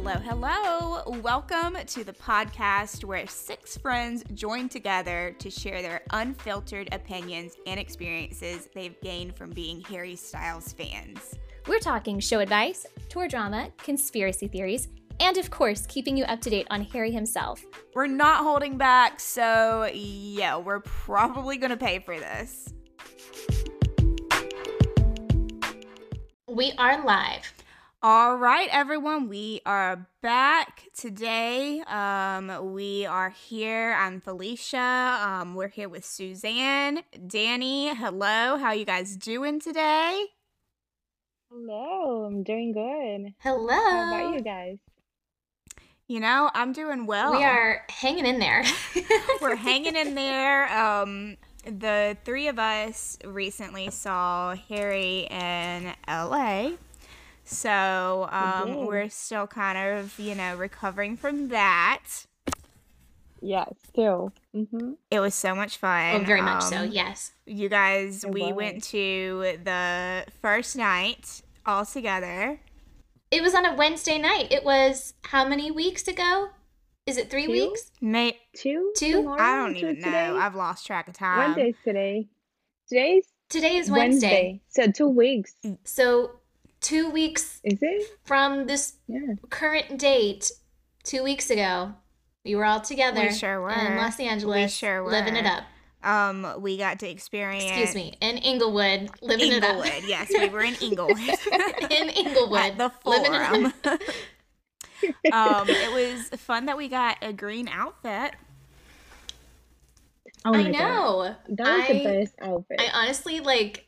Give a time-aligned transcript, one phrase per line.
[0.00, 1.02] Hello, hello.
[1.22, 7.80] Welcome to the podcast where six friends join together to share their unfiltered opinions and
[7.80, 11.34] experiences they've gained from being Harry Styles fans.
[11.66, 14.86] We're talking show advice, tour drama, conspiracy theories,
[15.18, 17.66] and of course, keeping you up to date on Harry himself.
[17.92, 22.72] We're not holding back, so yeah, we're probably going to pay for this.
[26.46, 27.52] We are live.
[28.00, 31.80] All right, everyone, we are back today.
[31.80, 33.92] Um, we are here.
[33.98, 35.20] I'm Phylesha.
[35.20, 37.92] Um, we're here with Suzanne, Dannie.
[37.92, 40.26] Hello, how you guys doing today?
[41.50, 43.34] Hello, I'm doing good.
[43.40, 43.74] Hello.
[43.74, 44.78] How about you guys?
[46.06, 47.32] You know, I'm doing well.
[47.32, 48.62] We are hanging in there.
[49.42, 50.72] We're hanging in there.
[50.72, 56.74] Um, the three of us recently saw Harry in LA.
[57.48, 58.86] So um, did.
[58.86, 62.02] we're still kind of, you know, recovering from that.
[63.40, 64.32] Yeah, still.
[64.54, 64.92] Mm-hmm.
[65.10, 66.16] It was so much fun.
[66.16, 67.32] oh, very much so, Um, yes.
[67.46, 68.52] You guys, It we was.
[68.52, 72.60] went to the first night all together.
[73.30, 74.50] It was on a Wednesday night.
[74.50, 76.48] It was how many weeks ago?
[77.06, 77.52] Is it three Two?
[77.52, 77.90] weeks?
[78.02, 78.92] May Two?
[78.96, 79.12] Two?
[79.22, 79.40] tomorrow?
[79.40, 80.04] I don't Two even know.
[80.06, 80.26] today?
[80.26, 81.38] I've lost track of time.
[81.54, 82.26] Wednesday's today.
[82.88, 84.60] Today's Today is Wednesday.
[84.68, 85.54] So two weeks.
[85.84, 86.32] So
[86.80, 88.18] two weeks Is it?
[88.24, 89.34] from this Yeah.
[89.50, 90.50] current date,
[91.04, 91.94] two weeks ago,
[92.44, 93.70] we were all together We sure were.
[93.70, 95.10] in Los Angeles, sure were.
[95.10, 95.64] living it up.
[96.02, 97.64] Um, we got to experience.
[97.64, 99.86] Excuse me, in Inglewood, living Inglewood.
[99.86, 100.08] it up.
[100.08, 101.18] yes, we were in Inglewood.
[101.90, 103.72] in Inglewood, At the living it forum.
[103.84, 104.00] up.
[105.62, 108.34] um, it was fun that we got a green outfit.
[110.44, 110.78] Oh I my God.
[110.78, 111.34] know.
[111.48, 112.80] That was I- the best outfit.
[112.80, 113.87] I honestly like.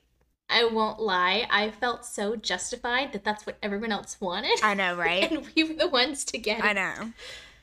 [0.51, 1.47] I won't lie.
[1.51, 5.31] I felt so justified that that's what everyone else wanted, I know, right?
[5.31, 6.65] and we were the ones to get it.
[6.65, 7.13] I know.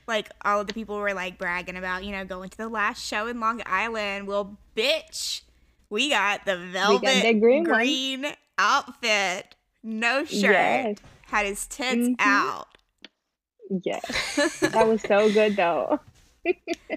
[0.06, 3.04] Like all of the people were like bragging about, you know, going to the last
[3.06, 4.26] show in Long Island.
[4.26, 5.42] Well, bitch,
[5.90, 10.96] we got the velvet the green green outfit, no shirt, Yes.
[11.26, 12.16] had his tits Mhm.
[12.20, 12.68] out.
[13.84, 14.60] Yes.
[14.72, 16.00] That was so good though.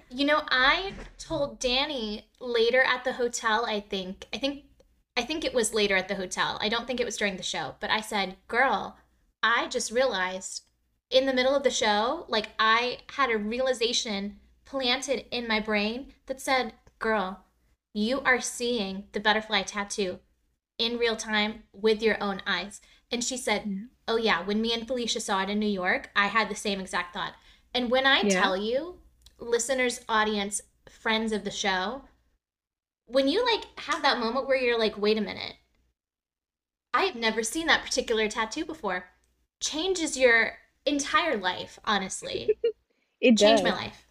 [0.09, 3.65] You know, I told Dannie later at the hotel.
[3.65, 4.25] I think.
[4.33, 4.63] I think.
[5.21, 6.57] I think it was later at the hotel.
[6.61, 7.75] I don't think it was during the show.
[7.79, 8.97] But I said, "Girl,
[9.43, 10.63] I just realized
[11.11, 16.15] in the middle of the show, like I had a realization planted in my brain
[16.25, 17.45] that said, "Girl,
[17.93, 20.21] you are seeing the butterfly tattoo
[20.79, 23.85] in real time with your own eyes." And she said, Yeah.
[24.07, 26.79] "Oh yeah, when me and Phylesha saw it in New York, I had the same
[26.79, 27.35] exact thought."
[27.75, 28.41] And when I Yeah.
[28.41, 28.99] tell you,
[29.37, 32.05] listeners, audience, friends of the show,
[33.11, 35.55] when you like have that moment where you're like, "Wait a minute.
[36.93, 39.05] I have never seen that particular tattoo before."
[39.59, 40.53] Changes your
[40.85, 42.57] entire life, honestly.
[43.21, 43.71] It Changed does.
[43.71, 44.07] my life.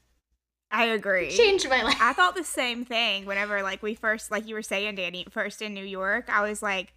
[0.71, 1.33] I agree.
[1.37, 1.99] Changed my life.
[2.01, 5.61] I thought the same thing whenever like we first like you were saying, Dannie, first
[5.61, 6.31] in New York.
[6.31, 6.93] I was like,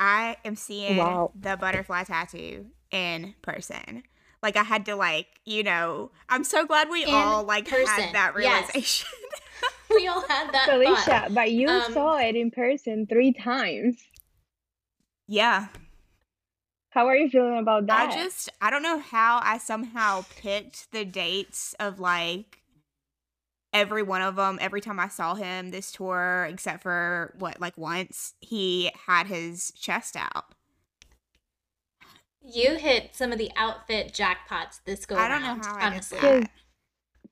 [0.00, 1.30] I am seeing Wow.
[1.40, 4.02] the butterfly tattoo in person.
[4.42, 7.86] Like I had to like, you know, I'm so glad we In all like person,
[7.86, 9.04] had that yes.
[9.94, 10.02] Realization.
[10.02, 11.34] we all had that Phylesha, thought.
[11.34, 14.02] but you Um, saw it in person three times.
[15.26, 15.68] yeah.
[16.90, 18.10] How are you feeling about that?
[18.10, 22.62] I just I don't know how I somehow picked the dates of like
[23.72, 27.76] every one of them every time I saw him this tour except for what like
[27.76, 30.44] once he had his chest out.
[32.46, 35.86] You hit some of the outfit jackpots this go I don't know around, how I
[35.86, 36.46] honestly.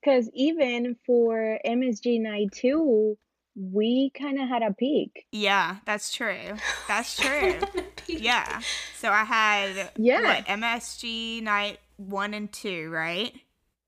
[0.02, 3.16] Because even for MSG night two,
[3.54, 5.26] we kind of had a peek.
[5.30, 6.56] Yeah, that's true.
[6.88, 7.54] That's true.
[8.08, 8.60] yeah.
[8.98, 10.22] So I had Yeah.
[10.22, 13.32] what MSG night 1 and 2, right?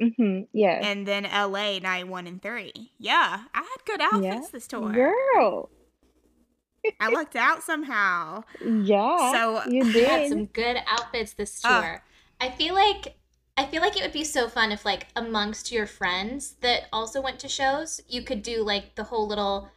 [0.01, 0.43] Mm-hmm.
[0.53, 0.81] yeah.
[0.87, 2.73] And then LA night 1 and 3.
[2.99, 4.41] Yeah, I had good outfits Yeah.
[4.53, 4.93] this tour.
[4.93, 5.71] Girl.
[7.01, 8.45] I lucked out somehow.
[8.65, 9.33] Yeah.
[9.33, 10.29] So, you You had did.
[10.29, 11.81] some good outfits this Oh.
[11.81, 12.05] tour.
[12.41, 13.17] I feel like
[13.57, 17.21] I feel like it would be so fun if like amongst your friends that also
[17.21, 19.71] went to shows, you could do like the whole little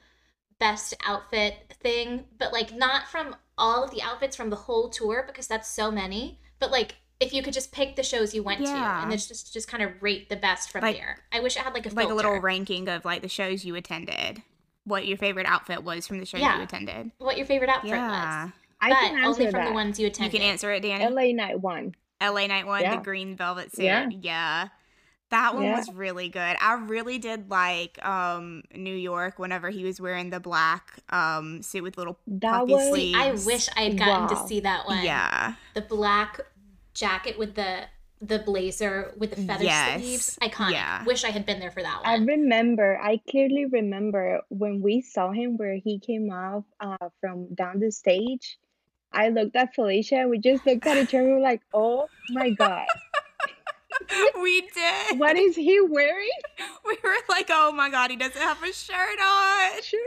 [0.59, 5.23] best outfit thing, but like not from all of the outfits from the whole tour
[5.27, 8.63] because that's so many, but like if you could just pick the shows you went
[8.63, 11.19] to and then just just kind of rate the best from Like- there.
[11.31, 13.75] I wish I had like a like a little ranking of like the shows you
[13.75, 14.41] attended.
[14.85, 16.57] What your favorite outfit was from the shows Yeah.
[16.57, 17.11] you attended.
[17.19, 18.45] what your favorite outfit Yeah.
[18.45, 18.53] was.
[18.79, 19.67] I but can answer only from that.
[19.69, 20.33] the ones you attended.
[20.33, 20.41] You attended.
[20.41, 21.13] can answer it, Dannie.
[21.13, 21.95] LA night one.
[22.21, 22.95] LA Night One, Yeah.
[22.97, 23.85] the green velvet suit.
[23.85, 24.09] Yeah.
[24.09, 24.67] Yeah.
[25.29, 25.77] That one Yeah.
[25.77, 26.55] was really good.
[26.61, 31.83] I really did like um New York whenever he was wearing the black um suit
[31.83, 33.17] with little That puffy was- sleeves.
[33.19, 34.27] I wish I had gotten Wow.
[34.41, 35.03] to see that one.
[35.03, 35.53] Yeah.
[35.73, 36.39] the black
[36.93, 37.87] jacket with the
[38.19, 40.01] the blazer with the feather Yes.
[40.01, 40.39] sleeves.
[40.41, 40.71] Iconic.
[40.71, 41.03] Yeah.
[41.03, 42.09] Wish I had been there for that one.
[42.09, 47.53] I remember, I clearly remember when we saw him where he came off uh, from
[47.53, 48.57] down the stage.
[49.11, 50.29] I looked at Phylesha.
[50.29, 51.23] We just looked at each other.
[51.25, 52.85] We were like, "Oh my god,
[54.41, 55.19] we did.
[55.19, 56.29] what is he wearing?"
[56.85, 59.81] We were like, oh my god, he doesn't have a shirt on.
[59.83, 59.99] Sure.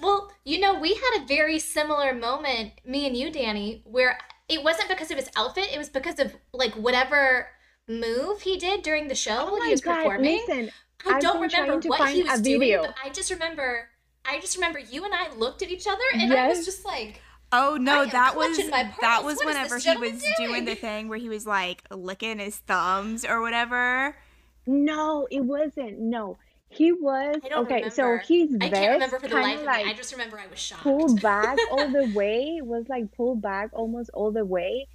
[0.00, 4.18] well, you know, we had a very similar moment, me and you, Dannie, where
[4.48, 7.48] it wasn't because of his outfit, it was because of like whatever
[7.88, 9.96] move he did during the show Oh when he was god!
[9.96, 10.42] performing.
[10.48, 10.70] Listen,
[11.06, 13.88] I I've don't remember what he was doing, but I just remember
[14.28, 17.20] I just remember you and I looked at each other and I was just like,
[17.52, 19.24] Oh I no, am that was my that pearls.
[19.24, 20.64] was What is whenever he was doing doing?
[20.64, 24.16] the thing where he was like licking his thumbs or whatever.
[24.66, 26.00] No, it wasn't.
[26.00, 26.38] No,
[26.68, 27.88] he was I don't okay.
[27.88, 29.92] So he's his I can't remember for the kind life of of like me.
[29.92, 30.82] I just remember I was shocked.
[30.82, 32.58] pulled back all the way.
[32.62, 34.88] Was like pulled back almost all the way,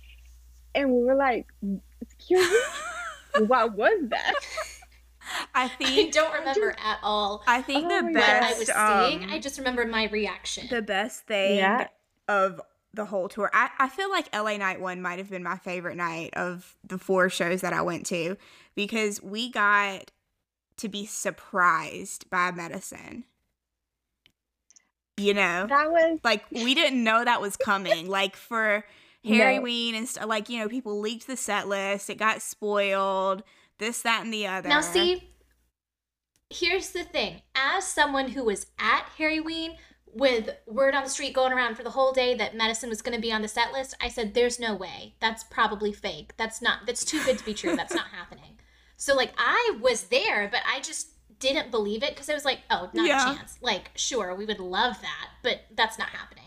[0.75, 1.47] and we were like,
[2.01, 2.49] "Excuse
[3.39, 4.33] me, what was that?"
[5.55, 8.59] I think I don't remember at all I think Oh the my what I best
[8.59, 9.29] was um, seeing.
[9.29, 10.67] I just remember my reaction.
[10.69, 11.87] the best thing Yeah.
[12.27, 12.59] of
[12.93, 13.49] the whole tour.
[13.53, 16.97] I, I feel like LA Night One might have been my favorite night of the
[16.97, 18.35] four shows that I went to
[18.75, 20.11] because we got
[20.77, 23.23] to be surprised by medicine.
[25.17, 25.67] You know?
[25.67, 28.07] That was like we didn't know that was coming.
[28.09, 28.83] like for
[29.23, 29.61] Harry No.
[29.61, 33.43] Ween and st- like you know people leaked the set list, it got spoiled,
[33.81, 34.69] this that and the other.
[34.69, 35.33] Now, see,
[36.49, 37.41] here's the thing.
[37.53, 39.75] As someone who was at Harryween
[40.13, 43.15] with word on the street going around for the whole day that medicine was going
[43.15, 45.15] to be on the set list, I said, there's no way.
[45.19, 46.33] That's probably fake.
[46.37, 47.75] That's not, that's too good to be true.
[47.75, 48.59] That's not happening.
[48.97, 51.07] So, like, I was there, but I just
[51.39, 53.31] didn't believe it because I was like, oh, not Yeah.
[53.31, 53.57] a chance.
[53.61, 56.43] Like, sure, we would love that, but that's not happening.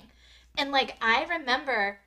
[0.57, 1.99] And, like, I remember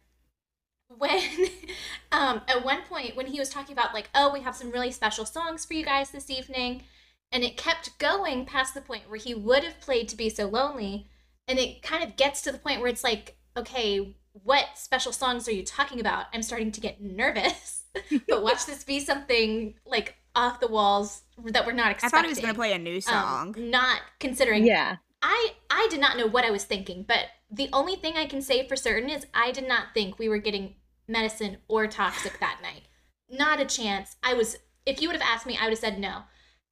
[0.89, 1.21] when
[2.11, 4.91] um at one point when he was talking about like oh we have some really
[4.91, 6.83] special songs for you guys this evening
[7.31, 10.47] and it kept going past the point where he would have played to be so
[10.47, 11.07] lonely
[11.47, 15.47] and it kind of gets to the point where it's like okay what special songs
[15.47, 17.85] are you talking about i'm starting to get nervous
[18.27, 22.17] but watch this be something like off the walls that we're not expecting.
[22.17, 23.55] I thought he was gonna play a new um, song.
[23.57, 24.97] not considering yeah.
[25.21, 28.41] I I did not know what I was thinking, but the only thing I can
[28.41, 30.75] say for certain is I did not think we were getting
[31.07, 32.83] medicine or toxic that night.
[33.29, 34.15] Not a chance.
[34.23, 36.23] I was if you would have asked me, I would have said no.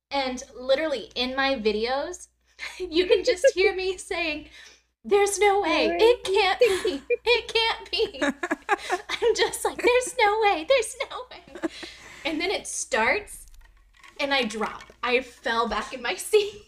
[0.10, 2.28] And literally in my videos,
[2.80, 4.50] you can just hear me saying,
[5.04, 5.98] There's no way.
[6.00, 7.02] It can't be.
[7.10, 8.22] It can't be.
[8.22, 10.66] I'm just like, there's no way.
[10.68, 11.70] There's no way.
[12.26, 13.46] And then it starts
[14.20, 14.84] and I drop.
[15.04, 16.64] I fell back in my seat.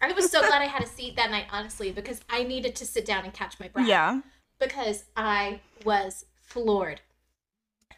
[0.00, 2.86] I was so glad I had a seat that night, honestly, because I needed to
[2.86, 3.86] sit down and catch my breath.
[3.86, 4.20] yeah.
[4.60, 7.00] Because I was floored.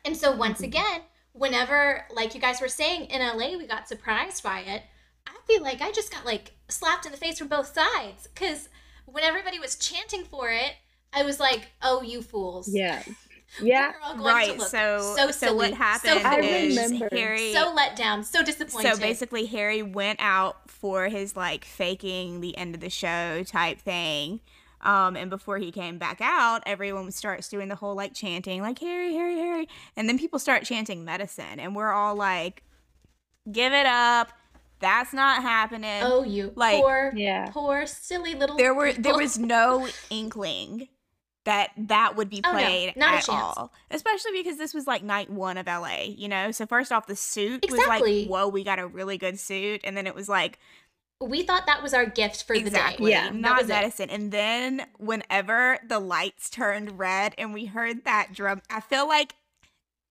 [0.05, 1.03] And so, once again,
[1.33, 4.83] whenever, like you guys were saying, in LA, we got surprised by it,
[5.27, 8.29] I feel like I just got like slapped in the face from both sides.
[8.35, 8.69] Because
[9.07, 10.75] when everybody was chanting for it,
[11.13, 12.73] I was like, oh, you fools.
[12.73, 13.03] Yeah.
[13.61, 13.93] Yeah.
[14.03, 14.59] All going to Right.
[14.59, 17.09] look So so so, what happened I is remember.
[17.15, 18.95] Harry so let down, so disappointed.
[18.95, 23.81] So basically, Harry went out for his like faking the end of the show type
[23.81, 24.41] thing.
[24.83, 28.79] Um, and before he came back out, everyone starts doing the whole like chanting, like
[28.79, 29.69] Harry, Harry, Harry.
[29.97, 32.63] And then people start chanting medicine, and we're all like,
[33.51, 34.33] give it up.
[34.79, 36.03] That's not happening.
[36.03, 37.51] oh, you like- poor, Yeah.
[37.51, 38.57] poor, silly little.
[38.57, 40.89] there were there was no inkling
[41.45, 43.57] that that would be Oh, no, played not a at chance.
[43.57, 47.07] all especially because this was like night one of la you know so first off
[47.07, 47.79] the suit Exactly.
[47.79, 50.59] was like whoa we got a really good suit and then it was like
[51.23, 53.17] we thought that was our gift for exactly the day.
[53.17, 53.73] Yeah, that not was it.
[53.73, 59.09] medicine and then whenever the lights turned red and we heard that drum i feel
[59.09, 59.35] like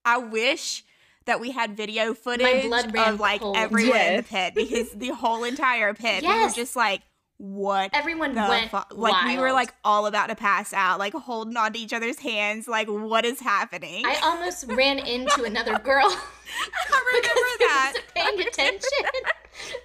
[0.06, 0.84] i wish
[1.26, 3.56] that we had video footage of like cold.
[3.56, 7.02] everyone in the pit because the whole entire pit we were just like
[7.42, 11.14] what Everyone the went fu- like we were like all about to pass out like
[11.14, 15.80] holding on to each other's hands like what is happening I almost ran into another
[15.80, 16.12] girl I
[17.22, 19.06] because remember that I wasn't paying attention.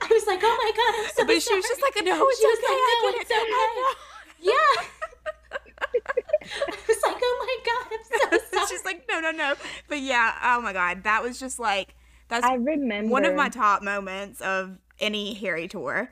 [0.02, 2.38] I was like, "Oh my god, I'm so but she was just like no it's
[2.40, 3.34] She was okay like, I "No, get it's it.
[3.36, 3.94] okay." I
[4.40, 4.84] Yeah.
[6.66, 9.54] I was like, "Oh my god, I'm so sorry." it's just like no no no
[9.88, 11.94] but yeah oh my god that was just like
[12.28, 16.10] that's I remember one of my top moments of any Harry tour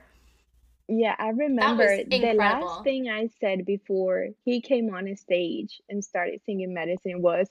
[0.99, 6.03] Yeah, I remember the last thing I said before he came on a stage and
[6.03, 7.47] started singing medicine was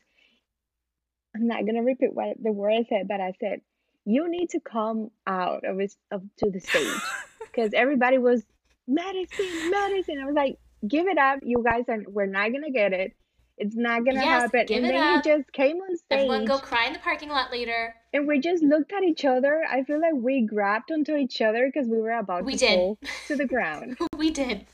[1.35, 3.61] I'm not gonna repeat what the word I said, but I said,
[4.05, 6.87] You need to come out of his of to the stage.
[7.55, 8.43] Because everybody was
[8.89, 10.19] medicine, medicine.
[10.23, 10.57] I was like,
[10.89, 13.13] give it up, you guys are we're not gonna get it.
[13.59, 14.67] It's not gonna Yes, happen.
[14.67, 15.25] give And it then up.
[15.25, 16.07] he just came on stage.
[16.19, 17.95] Everyone go cry in the parking lot later.
[18.15, 19.63] and we just looked at each other.
[19.69, 22.75] I feel like we grabbed onto each other because we were about We to did.
[22.75, 23.99] fall to the ground.
[24.17, 24.67] we did.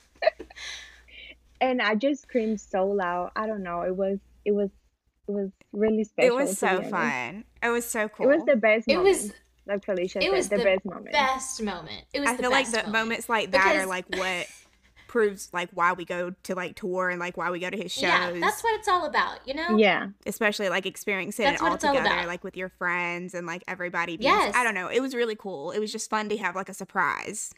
[1.60, 3.32] And I just screamed so loud.
[3.34, 3.82] I don't know.
[3.82, 4.70] It was it was
[5.26, 6.38] it was really special.
[6.38, 7.44] It was so fun.
[7.62, 8.30] It was so cool.
[8.30, 9.16] It was the best It moment.
[9.16, 9.32] was
[9.66, 11.12] like Phylesha it said, was the, the best moment.
[11.12, 12.04] best moment.
[12.14, 12.92] It was I the feel like the moment.
[12.92, 14.46] moments like that are like what
[15.08, 17.90] proves like why we go to like tour and like why we go to his
[17.92, 18.02] shows.
[18.02, 19.76] Yeah, that's what it's all about, you know?
[19.76, 20.08] Yeah.
[20.26, 22.26] especially like experiencing That's it what all it's all together, about.
[22.28, 24.16] like with your friends and like everybody.
[24.16, 24.54] Being, Yes.
[24.54, 24.88] I don't know.
[24.88, 25.72] It was really cool.
[25.72, 27.52] It was just fun to have like a surprise.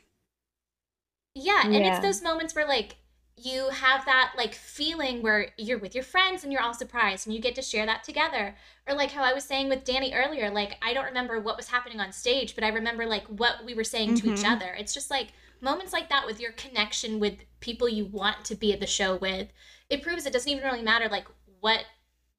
[1.35, 1.92] Yeah, and Yeah.
[1.97, 2.97] it's those moments where like
[3.37, 7.35] you have that like feeling where you're with your friends and you're all surprised and
[7.35, 8.54] you get to share that together.
[8.87, 11.69] Or like how I was saying with Dannie earlier, like I don't remember what was
[11.69, 14.52] happening on stage, but I remember like what we were saying to each Mhm.
[14.57, 14.75] other.
[14.78, 15.28] It's just like
[15.61, 19.17] moments like that with your connection with people you want to be at the show
[19.17, 19.49] with.
[19.88, 21.26] It proves it doesn't even really matter like
[21.61, 21.85] what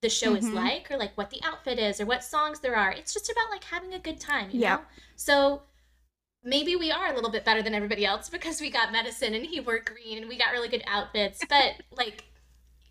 [0.01, 0.53] the show is Mhm.
[0.55, 2.91] like or like what the outfit is or what songs there are.
[2.91, 4.79] It's just about like having a good time, you Yep.
[4.79, 4.85] know?
[5.15, 5.63] So
[6.43, 9.45] maybe we are a little bit better than everybody else because we got medicine and
[9.45, 11.43] he wore green and we got really good outfits.
[11.47, 12.23] But like,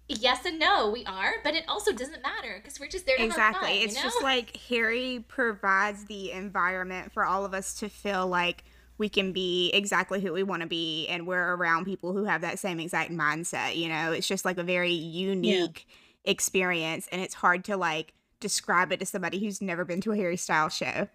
[0.06, 1.34] yes and no, we are.
[1.42, 3.68] But it also doesn't matter because we're just there to Exactly.
[3.68, 3.84] have fun.
[3.88, 4.08] it's you know?
[4.08, 8.62] just like Harry provides the environment for all of us to feel like
[9.00, 12.42] we can be exactly who we want to be and we're around people who have
[12.42, 14.12] that same exact mindset, you know?
[14.12, 15.88] It's just like a very unique
[16.26, 20.16] experience and it's hard to like describe it to somebody who's never been to a
[20.16, 21.08] Harry Styles show.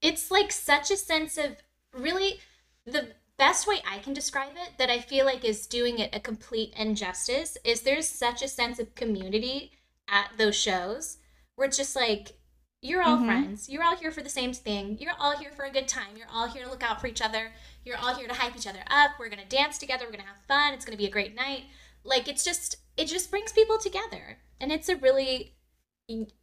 [0.00, 1.56] it's like such a sense of
[1.92, 2.38] really
[2.86, 6.20] the best way I can describe it that I feel like is doing it a
[6.20, 9.72] complete injustice is there's such a sense of community
[10.08, 11.18] at those shows
[11.56, 12.37] where it's just like
[12.80, 13.26] you're all Mhm.
[13.26, 13.68] friends.
[13.68, 14.98] You're all here for the same thing.
[15.00, 16.16] You're all here for a good time.
[16.16, 17.52] You're all here to look out for each other.
[17.84, 19.12] You're all here to hype each other up.
[19.18, 20.04] We're going to dance together.
[20.04, 20.74] We're going to have fun.
[20.74, 21.64] It's going to be a great night.
[22.04, 24.38] Like it's just it just brings people together.
[24.60, 25.54] And it's a really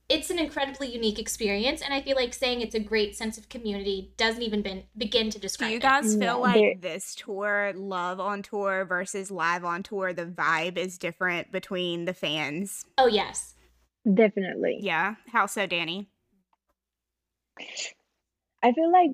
[0.10, 3.50] it's an incredibly unique experience and i feel like saying it's a great sense of
[3.50, 7.74] community doesn't even been, begin to Do describe you it guys feel like this tour,
[7.76, 12.86] love on tour versus live on tour, the vibe is different between the fans?
[13.00, 13.54] oh yes
[14.14, 14.78] Definitely.
[14.82, 15.16] Yeah.
[15.32, 16.12] How so, Dannie?
[18.64, 19.12] I feel like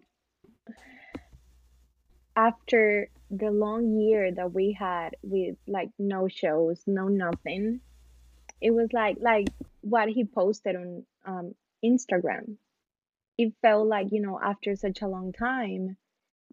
[2.35, 7.81] after the long year that we had with like no shows, no nothing,
[8.59, 9.47] it was like like
[9.81, 12.57] what he posted on um Instagram.
[13.37, 15.97] It felt like, you know, after such a long time,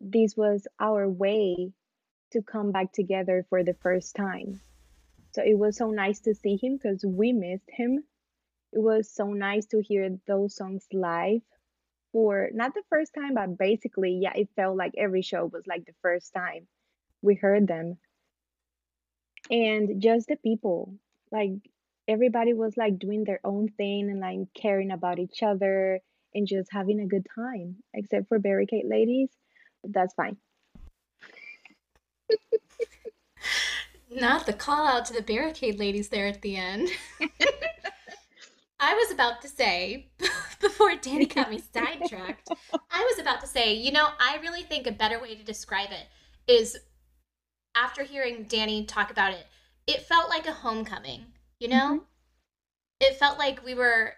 [0.00, 1.72] this was our way
[2.32, 4.60] to come back together for the first time.
[5.32, 8.04] So it was so nice to see him because we missed him.
[8.72, 11.42] It was so nice to hear those songs live
[12.12, 15.84] for not the first time, but basically, yeah, it felt like every show was like
[15.84, 16.66] the first time
[17.22, 17.98] we heard them.
[19.50, 20.94] And just the people,
[21.30, 21.52] like
[22.06, 26.00] everybody was like doing their own thing and like caring about each other
[26.34, 29.30] and just having a good time, except for barricade ladies.
[29.84, 30.36] That's fine.
[34.10, 36.88] not the call out to the barricade ladies there at the end
[38.80, 40.08] i was about to say
[40.60, 42.50] before dannie got me sidetracked
[42.90, 45.90] i was about to say you know i really think a better way to describe
[45.90, 46.06] it
[46.52, 46.76] is
[47.74, 49.46] after hearing dannie talk about it
[49.86, 51.26] it felt like a homecoming
[51.58, 51.76] you know?
[51.76, 52.04] Mm-hmm.
[53.00, 54.14] It felt like we were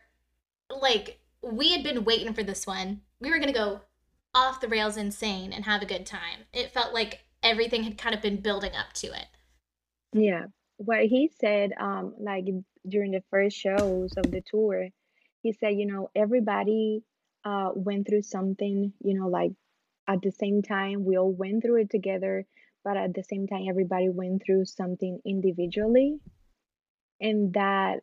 [0.80, 3.02] like we had been waiting for this one.
[3.20, 3.80] We were going to go
[4.34, 6.40] off the rails insane and have a good time.
[6.52, 9.26] It felt like everything had kind of been building up to it.
[10.12, 10.46] Yeah.
[10.82, 12.46] What he said, um, like
[12.88, 14.88] during the first shows of the tour,
[15.42, 17.02] he said, you know, everybody
[17.44, 19.52] uh went through something, you know, like
[20.08, 22.46] at the same time, we all went through it together,
[22.82, 26.18] but at the same time, everybody went through something individually,
[27.20, 28.00] and that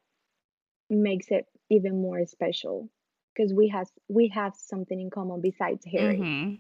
[0.87, 2.89] makes it even more special
[3.33, 6.19] because we have we have something in common besides Harry.
[6.19, 6.59] Mhm.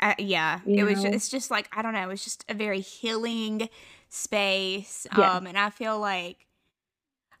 [0.00, 1.02] Uh, yeah, You it was.
[1.02, 2.02] Just, it's just like I don't know.
[2.02, 3.68] It was just a very healing
[4.12, 5.06] space.
[5.16, 5.36] Yes.
[5.36, 6.46] Um, and I feel like,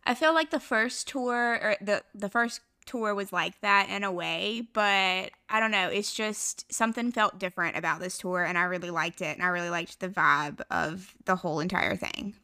[0.04, 4.02] I feel like the first tour or the the first tour was like that in
[4.02, 5.88] a way, but I don't know.
[5.88, 9.48] It's just something felt different about this tour, and I really liked it, and I
[9.48, 12.34] really liked the vibe of the whole entire thing.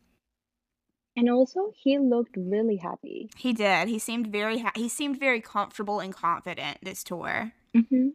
[1.16, 3.30] And also, he looked really happy.
[3.36, 3.88] He did.
[3.88, 4.58] He seemed very.
[4.58, 7.52] Ha- he seemed very comfortable and confident this tour.
[7.76, 8.10] Mm-hmm.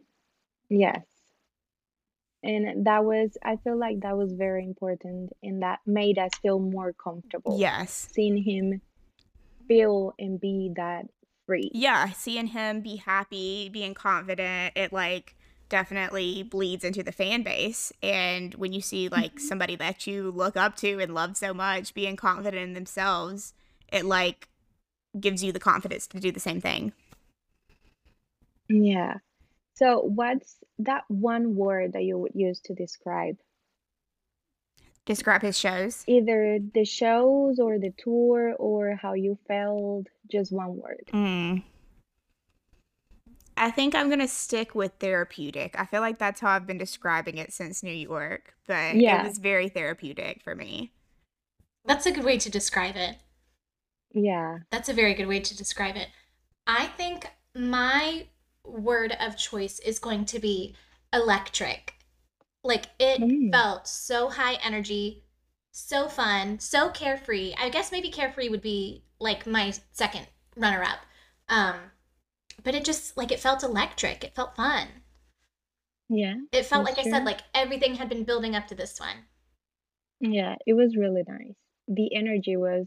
[0.70, 1.04] Yes.
[2.44, 6.60] And that was, I feel like that was very important and that made us feel
[6.60, 7.58] more comfortable.
[7.58, 8.08] Yes.
[8.14, 8.82] Seeing him
[9.68, 11.06] feel and be that
[11.46, 11.70] free.
[11.72, 15.36] yeah, seeing him be happy, being confident, it like
[15.68, 17.92] definitely bleeds into the fan base.
[18.02, 19.48] And when you see like Mm-hmm.
[19.48, 23.54] somebody that you look up to and love so much being confident in themselves,
[23.92, 24.48] it like
[25.18, 26.92] gives you the confidence to do the same thing.
[28.68, 29.18] Yeah.
[29.74, 33.36] So what's that one word that you would use to describe
[35.06, 36.02] Describe his shows.
[36.06, 40.06] either the shows or the tour or how you felt?
[40.30, 41.10] Just one word.
[41.12, 41.62] Mm.
[43.56, 45.78] I think I'm gonna stick with therapeutic.
[45.78, 49.20] I feel like that's how I've been describing it since New York, but Yeah.
[49.20, 50.92] it was very therapeutic for me.
[51.84, 53.18] That's a good way to describe it.
[54.10, 54.60] Yeah.
[54.70, 56.08] That's a very good way to describe it.
[56.66, 58.26] I think my
[58.64, 60.74] word of choice is going to be
[61.12, 61.94] electric.
[62.62, 63.52] Like it Mm.
[63.52, 65.24] felt so high energy,
[65.70, 67.54] so fun, so carefree.
[67.58, 71.00] I guess maybe carefree would be like my second runner up.
[71.48, 71.76] Um
[72.62, 74.24] but it just like it felt electric.
[74.24, 74.88] It felt fun.
[76.08, 76.34] Yeah.
[76.52, 79.16] It felt like I said like everything had been building up to this one.
[80.20, 80.54] Yeah.
[80.66, 81.56] It was really nice.
[81.88, 82.86] The energy was,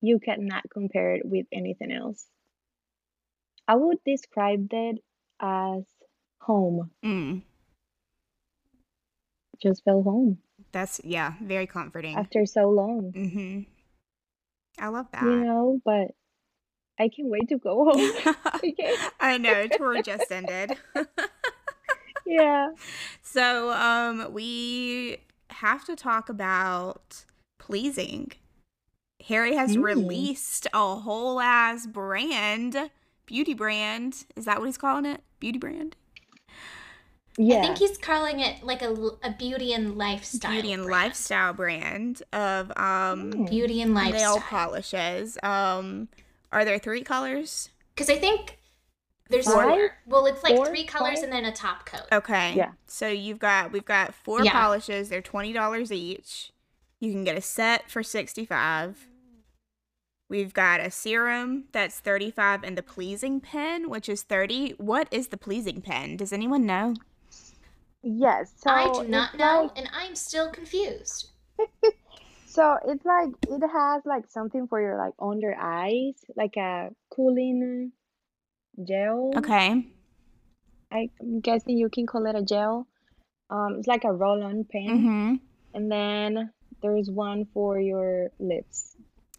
[0.00, 2.26] you cannot compare it with anything else.
[3.68, 4.98] I would describe that
[5.40, 5.84] as
[6.40, 6.90] home.
[7.04, 7.42] Mm.
[9.62, 10.38] Just felt home
[10.72, 12.16] That's yeah, very comforting.
[12.16, 13.60] after so long, hmm
[14.80, 15.24] I love that.
[15.24, 16.12] you know, but
[16.98, 18.12] I can't wait to go home.
[19.20, 20.76] I know, tour just ended.
[22.26, 22.68] Yeah.
[23.22, 25.18] so, um, we
[25.50, 27.24] have to talk about
[27.58, 28.32] pleasing.
[29.28, 29.82] Harry has Mm.
[29.82, 32.90] released a whole ass brand,
[33.28, 34.24] beauty brand.
[34.36, 35.22] Is that what he's calling it?
[35.38, 35.94] Beauty brand?
[37.36, 37.58] Yeah.
[37.58, 38.90] I think he's calling it like a,
[39.22, 40.50] a beauty and lifestyle.
[40.50, 41.02] beauty and brand.
[41.04, 43.48] lifestyle brand of um Mm.
[43.50, 44.58] Beauty and lifestyle nail lifestyle.
[44.68, 45.38] polishes.
[45.44, 46.08] Um,
[46.50, 47.68] are there three colors?
[47.94, 48.58] Because I think
[49.30, 49.68] there's Five?
[49.68, 49.90] four.
[50.06, 50.66] Well, it's like Four?
[50.66, 51.24] three colors Five?
[51.24, 52.06] and then a top coat.
[52.10, 52.54] Okay.
[52.56, 52.72] Yeah.
[52.88, 54.52] So you've got we've got four Yeah.
[54.52, 55.08] polishes.
[55.10, 56.50] They're twenty dollars each.
[56.98, 59.06] You can get a set for sixty five.
[60.28, 64.70] We've got a serum that's thirty five, and the pleasing pen, which is thirty.
[64.78, 66.16] What is the pleasing pen?
[66.16, 66.94] Does anyone know?
[68.02, 68.52] Yes.
[68.56, 71.30] So I do not know, like- and I'm still confused.
[72.46, 77.92] so it's like it has like something for your like under eyes, like a cooling
[78.86, 79.32] gel.
[79.36, 79.86] Okay.
[80.90, 82.86] I'm guessing you can call it a gel.
[83.50, 85.34] Um, it's like a roll-on pen, Mm-hmm.
[85.74, 86.50] and then
[86.82, 88.94] there's one for your lips.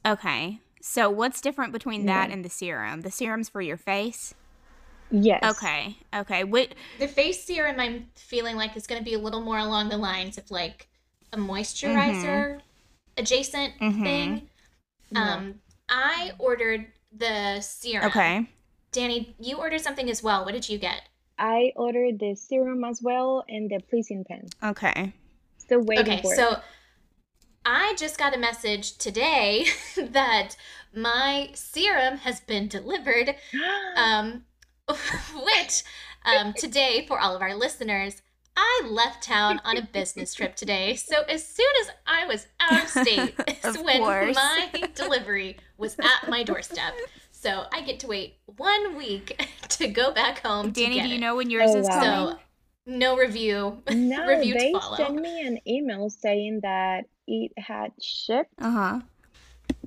[0.06, 0.60] Okay.
[0.82, 2.34] So what's different between that Yeah.
[2.34, 3.02] and the serum?
[3.02, 4.34] The serum's for your face.
[5.12, 5.44] Yes.
[5.44, 5.98] Okay.
[6.16, 6.44] Okay.
[6.44, 6.76] What?
[7.00, 9.98] The face serum, I'm feeling like is going to be a little more along the
[9.98, 10.88] lines of like
[11.34, 12.62] a moisturizer
[13.18, 14.04] adjacent Mhm.
[14.04, 14.50] thing.
[15.12, 15.34] Yeah.
[15.36, 18.06] Um, I ordered the serum.
[18.08, 18.48] Okay.
[18.92, 20.46] Dannie, you ordered something as well.
[20.46, 21.02] What did you get?
[21.38, 24.48] I ordered the serum as well and the pleasing pen.
[24.64, 25.14] Okay.
[25.58, 26.36] Still waiting Okay, for it.
[26.36, 26.60] so
[27.66, 29.66] I just got a message today
[29.98, 30.56] that
[30.94, 33.36] my serum has been delivered.
[33.96, 34.44] Um,
[35.44, 35.84] which
[36.26, 38.22] um, today, for all of our listeners,
[38.56, 40.96] I left town on a business trip today.
[40.96, 44.36] So as soon as I was out of state, is Of when course.
[44.36, 46.94] my delivery was at my doorstep.
[47.32, 50.72] So I get to wait one week to go back home.
[50.72, 51.20] to Dannie, get do you it.
[51.20, 52.00] know when yours Oh, is wow.
[52.00, 52.36] coming?
[52.36, 52.40] So
[52.88, 53.84] no review.
[53.92, 54.98] No, review to they follow.
[54.98, 59.00] sent me an email saying that it had shipped, Uh huh.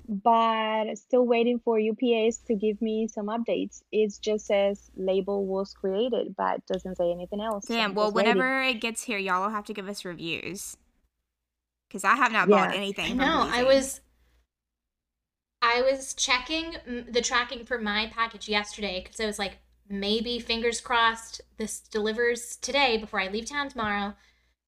[0.09, 3.83] but still waiting for UPS to give me some updates.
[3.91, 7.67] It just says label was created, but doesn't say anything else.
[7.67, 7.91] so Damn.
[7.91, 8.37] I'm Well, just waiting.
[8.39, 10.77] whenever it gets here, y'all will have to give us reviews.
[11.89, 13.21] Because I have not bought anything.
[13.21, 13.49] I know.
[13.51, 14.01] I was
[15.61, 16.77] I was checking
[17.09, 22.57] the tracking for my package yesterday because I was like, maybe fingers crossed this delivers
[22.57, 24.15] today before I leave town tomorrow.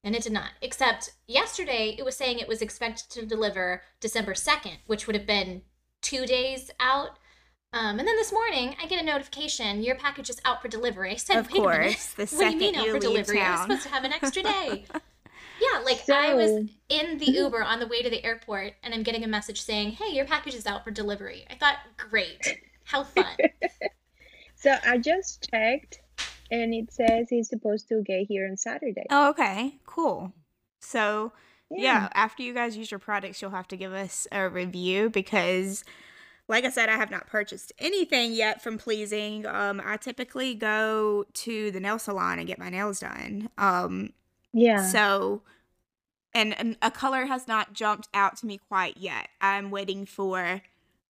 [0.05, 0.51] And it did not.
[0.61, 5.25] Except yesterday it was saying it was expected to deliver December 2nd, which would have
[5.25, 5.63] been
[6.01, 7.17] two days out.
[7.73, 11.11] Um, and then this morning I get a notification, your package is out for delivery.
[11.13, 11.83] I said, Of wait a minute.
[11.83, 13.41] course, the what do you second mean out you for leave delivery?
[13.41, 14.85] I was supposed to have an extra day.
[15.61, 19.03] Yeah, like I was in the Uber on the way to the airport and I'm
[19.03, 22.59] getting a message saying, "Hey, your package is out for delivery." I thought, "Great.
[22.83, 23.25] How fun."
[24.55, 25.99] So I just checked,
[26.51, 29.05] and it says he's supposed to get here on Saturday.
[29.09, 29.79] Oh, okay.
[29.85, 30.31] Cool.
[30.79, 31.31] So,
[31.71, 35.83] yeah, after you guys use your products, you'll have to give us a review because,
[36.47, 39.45] like I said, I have not purchased anything yet from Pleasing.
[39.47, 43.49] Um, I typically go to the nail salon and get my nails done.
[43.57, 44.13] Um,
[44.53, 44.85] Yeah.
[44.87, 45.41] So,
[46.33, 49.29] and, and a color has not jumped out to me quite yet.
[49.41, 50.61] I'm waiting for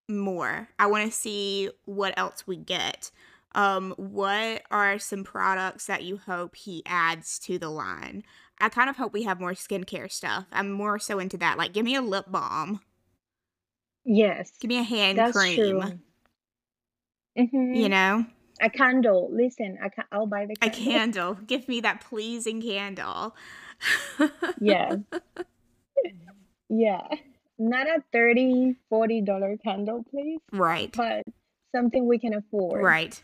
[0.07, 0.69] more.
[0.79, 3.11] I want to see what else we get.
[3.55, 8.23] Um, what are some products that you hope he adds to the line?
[8.59, 10.45] I kind of hope we have more skincare stuff.
[10.51, 11.57] I'm more so into that.
[11.57, 12.81] Like, give me a lip balm.
[14.05, 15.55] Yes, Give me a hand that's cream.
[15.55, 17.47] true.
[17.49, 18.25] hmm You know,
[18.61, 19.29] A candle.
[19.31, 20.83] Listen, I can I'll buy the a candle.
[20.83, 21.33] candle.
[21.47, 23.35] Give me that pleasing candle.
[24.61, 24.97] Yeah,
[26.69, 27.01] yeah.
[27.57, 30.93] Not a 30 40 dollar candle, please, right.
[30.95, 31.23] but
[31.75, 32.83] something we can afford.
[32.83, 33.21] Right.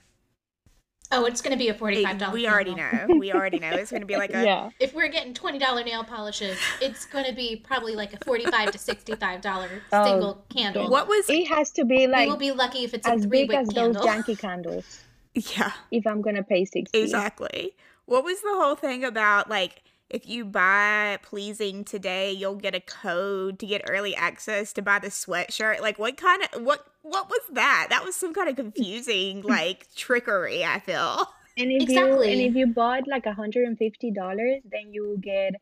[1.14, 3.08] Oh, it's going to be a $45 we already know.
[3.10, 3.72] We already know.
[3.72, 4.70] It's going to be like a Yeah.
[4.80, 8.78] If we're getting $20 nail polishes, it's going to be probably like a 45 to
[8.78, 10.90] $65 Oh, single candle.
[10.90, 12.28] what was It has to be like.
[12.28, 14.04] We'll be lucky if it's a as three big wick as those candle.
[14.06, 15.02] janky candles.
[15.34, 15.72] yeah.
[15.92, 16.98] If I'm gonna pay 60.
[16.98, 17.74] Exactly.
[18.06, 22.82] What was the whole thing about like if you buy pleasing today, you'll get a
[22.82, 25.80] code to get early access to buy the sweatshirt?
[25.80, 27.88] Like what kind of what what was that?
[27.90, 31.28] That was some kind of confusing like trickery, I feel.
[31.58, 35.56] And if you and if you bought like $150, then you will get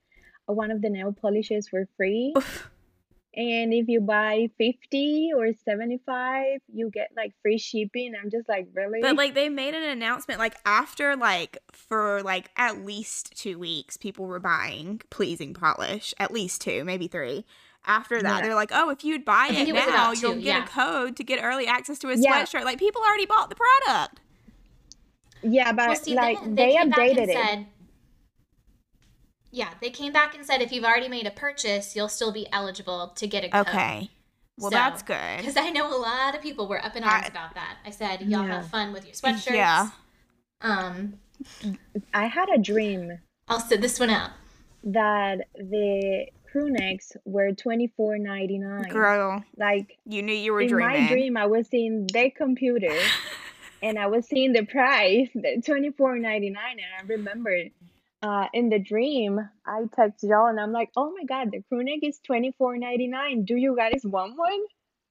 [0.49, 2.33] uh, one of the nail polishes for free.
[3.35, 8.13] And if you buy 50 or 75, you get like free shipping.
[8.19, 9.01] I'm just like, really?
[9.01, 13.97] But like they made an announcement like after like for like at least 2 weeks
[13.97, 17.45] people were buying pleasing polish, at least 2, maybe 3.
[17.85, 18.41] After that, Yeah.
[18.41, 20.65] they're like, "Oh, if you'd buy it it now, about you'll get yeah.
[20.65, 22.43] a code to get early access to a Yeah.
[22.43, 24.19] sweatshirt." Like people already bought the product.
[25.41, 27.33] Yeah, but Well, see, like then they came back updated it.
[27.35, 27.65] said,
[29.51, 32.47] yeah, they came back and said if you've already made a purchase, you'll still be
[32.51, 33.67] eligible to get a code.
[33.67, 34.09] Okay.
[34.57, 35.37] Well, So, that's good.
[35.37, 37.77] Because I know a lot of people were up in arms I- about that.
[37.85, 38.55] I said, y'all Yeah.
[38.61, 39.51] have fun with your sweatshirts.
[39.55, 39.89] Yeah.
[40.61, 41.19] Um,
[42.13, 44.31] I had a dream I'll sit this one out.
[44.83, 48.89] that the crew necks were $24.99.
[48.89, 51.03] Girl, Like you knew you were in dreaming.
[51.03, 52.93] my dream, I was seeing their computer
[53.81, 55.29] and I was seeing the price,
[55.65, 57.71] twenty four ninety nine, And I remembered
[58.21, 61.83] uh, in the dream, I text y'all and I'm like, oh my God, the crew
[61.83, 63.45] neck is $24.99.
[63.45, 64.61] Do you guys want one?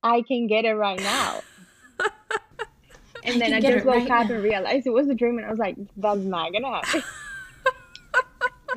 [0.03, 1.41] I can get it right now.
[3.25, 4.35] And then can I just woke right up now.
[4.35, 7.03] and realized it was a dream, and I was like, "That's not gonna happen."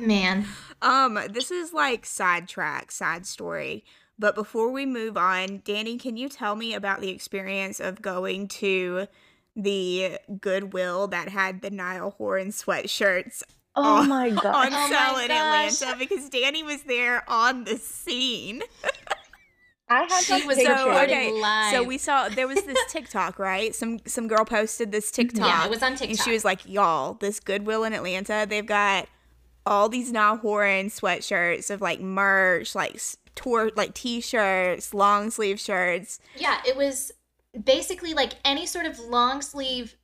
[0.00, 0.46] Man.
[0.80, 3.84] Um, this is like sidetrack, side story.
[4.18, 8.48] But before we move on, Dannie, can you tell me about the experience of going
[8.48, 9.06] to
[9.54, 13.42] the Goodwill that had the Niall Horan sweatshirts
[13.74, 14.46] Oh on, my god!
[14.46, 15.80] on Oh sale in gosh.
[15.82, 18.62] Atlanta because Dannie was there on the scene.
[19.88, 20.74] I have She a was picture.
[20.74, 23.74] So recording okay, so we saw there was this TikTok, right?
[23.74, 25.46] Some some girl posted this TikTok.
[25.46, 28.64] Yeah, it was on TikTok, And she was like, "Y'all, this Goodwill in Atlanta, they've
[28.64, 29.06] got
[29.66, 33.00] all these Niall Horan sweatshirts of like merch, like
[33.34, 36.18] tour, like t-shirts, long sleeve shirts.
[36.36, 37.12] Yeah, it was
[37.64, 39.96] basically like any sort of long sleeve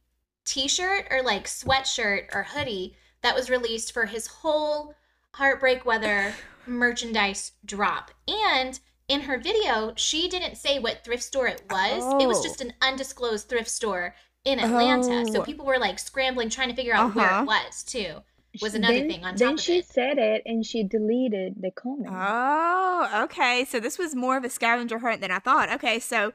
[0.45, 4.95] t shirt or like sweatshirt or hoodie that was released for his whole
[5.35, 6.35] Heartbreak Weather
[6.67, 8.11] merchandise drop.
[8.27, 8.79] And
[9.09, 12.23] in her video, she didn't say what thrift store it was.
[12.23, 12.43] It was Oh.
[12.43, 15.27] just an undisclosed thrift store in Atlanta.
[15.33, 15.45] So Oh.
[15.45, 17.43] people were like scrambling trying to figure out where Uh-huh.
[17.43, 18.23] it was too.
[18.63, 19.87] Was another then, thing on Then top of she it.
[19.87, 22.09] said it, and she deleted the comment.
[22.11, 23.65] Oh, okay.
[23.65, 25.71] So this was more of a scavenger hunt than I thought.
[25.75, 26.33] Okay, so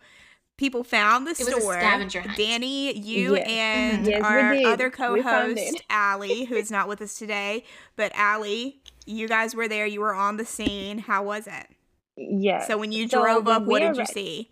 [0.57, 1.73] people found the It was a store.
[1.73, 2.37] scavenger hunt.
[2.37, 3.47] Dannie, you Yes.
[3.47, 3.51] Mm-hmm.
[3.51, 5.81] and Yes, we our other co-host it.
[5.89, 7.63] Allie, who is not with us today,
[7.95, 9.85] but Allie, you guys were there.
[9.85, 10.99] You were on the scene.
[10.99, 11.67] How was it?
[12.15, 12.65] yeah.
[12.67, 14.51] So when you So drove when up, we what did you see?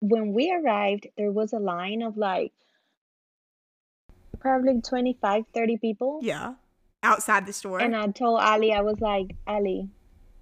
[0.00, 2.52] when we arrived, there was a line of like
[4.40, 6.18] probably 25, 30 people.
[6.22, 6.54] Yeah,
[7.02, 7.80] outside the store.
[7.80, 9.88] And I told Ali, I was like, Ali,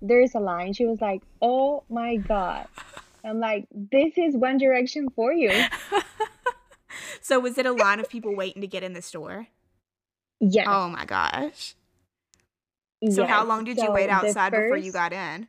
[0.01, 0.73] there's a line.
[0.75, 2.67] She was like, oh my God.
[3.25, 5.51] I'm like, this is One Direction for you.
[7.21, 9.49] so was it a line of people waiting to get in the store?
[10.41, 10.67] Yes.
[10.69, 11.75] Oh my gosh.
[13.11, 15.49] So how long did you wait outside before you got in?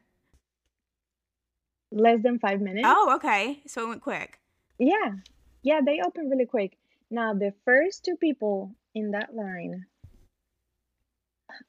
[1.92, 2.86] Less than five minutes.
[2.88, 3.62] Oh, okay.
[3.66, 4.40] So it went quick.
[4.78, 5.16] Yeah.
[5.64, 6.78] Yeah, they opened really quick.
[7.10, 9.88] Now, the first two people in that line,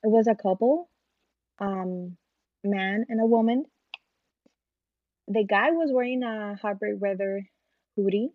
[0.02, 0.90] it was a couple,
[1.58, 2.16] um,
[2.62, 3.64] man and a woman.
[5.32, 7.46] The guy was wearing a Heartbreak Weather
[7.96, 8.30] hoodie,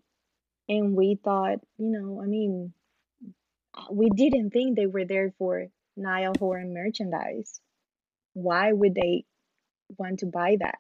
[0.70, 2.72] and we thought, you know, I mean,
[3.92, 7.60] we didn't think they were there for Niall Horan merchandise.
[8.34, 9.26] Why would they
[9.98, 10.80] want to buy that?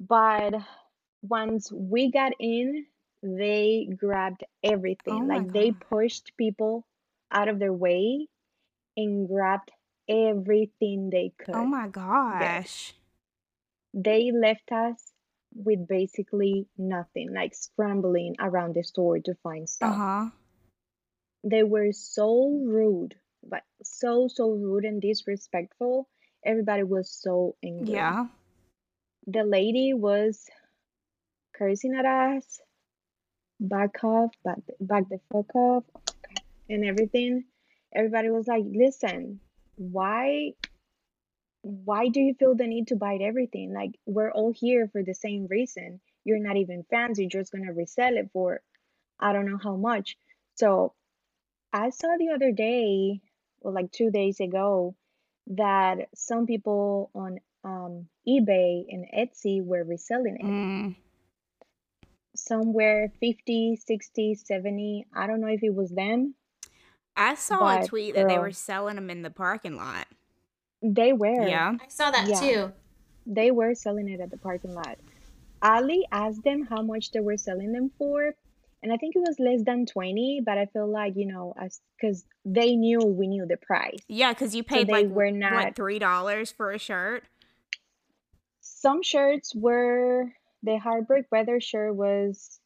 [0.00, 0.54] But
[1.20, 2.86] once we got in,
[3.22, 5.24] they grabbed everything.
[5.24, 6.86] Oh like they pushed people
[7.30, 8.26] out of their way
[8.96, 9.70] and grabbed
[10.08, 11.54] everything they oh could.
[11.56, 12.94] Oh my gosh.
[13.94, 15.12] They left us
[15.54, 19.94] with basically nothing, like scrambling around the store to find stuff.
[19.96, 20.30] huh.
[21.44, 23.14] They were so rude,
[23.48, 26.08] but so, so rude and disrespectful.
[26.44, 27.94] Everybody was so angry.
[27.94, 28.26] Yeah.
[29.26, 30.44] The lady was
[31.56, 32.60] cursing at us,
[33.60, 35.84] back off, back, back the fuck off,
[36.68, 37.44] and everything.
[37.94, 39.40] Everybody was like, listen,
[39.76, 40.52] why
[41.64, 43.72] why do you feel the need to bite everything?
[43.72, 46.00] Like we're all here for the same reason.
[46.22, 48.60] You're not even fans, you're just gonna resell it for
[49.18, 50.16] I don't know how much.
[50.56, 50.92] So
[51.72, 53.20] I saw the other day,
[53.60, 54.94] or like two days ago,
[55.48, 60.44] that some people on um, eBay and Etsy were reselling it.
[60.44, 60.96] Mm.
[62.36, 65.06] Somewhere 50, 60, 70.
[65.16, 66.34] I don't know if it was them.
[67.16, 70.06] I saw a tweet that they were selling them in the parking lot.
[70.84, 71.48] They were.
[71.48, 71.72] Yeah.
[71.80, 72.72] I saw that Yeah, too.
[73.26, 74.98] they were selling it at the parking lot.
[75.62, 78.34] Ali asked them how much they were selling them for,
[78.82, 81.80] and I think it was less than 20, but I feel like, you know, as
[81.96, 83.96] because they knew we knew the price.
[84.08, 87.24] Yeah, because you paid they like were what not three dollars for a shirt.
[88.60, 92.60] some shirts were the heartbreak weather shirt was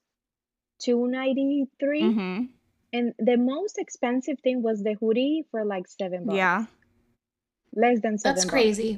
[0.80, 2.44] 293 Mm-hmm.
[2.92, 6.64] and the most expensive thing was the hoodie for like seven bucks Yeah.
[7.82, 8.90] Less than That's seven bucks crazy.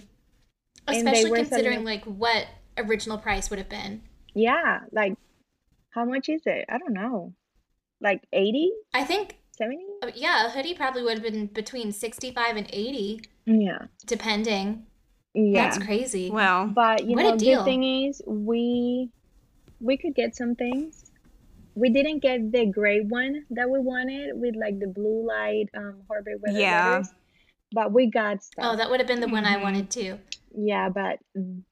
[0.89, 2.47] and Especially considering like what
[2.79, 4.03] original price would have been.
[4.35, 5.15] yeah like
[5.97, 7.35] how much is it i don't know
[8.01, 12.57] like 80 I think 70 uh, yeah, a hoodie probably would have been between 65
[12.57, 14.87] and 80 yeah depending.
[15.35, 16.31] yeah That's crazy.
[16.31, 17.65] Well, but you What know good deal.
[17.65, 19.11] thing is we
[19.89, 21.11] we could get some things
[21.75, 25.97] we didn't get the gray one that we wanted with like the blue light um
[26.09, 26.89] heartbreak weather yeah.
[26.91, 27.09] letters
[27.73, 29.63] but we got Oh, that would have been the one I Mm-hmm.
[29.63, 30.19] wanted too.
[30.57, 31.19] Yeah, but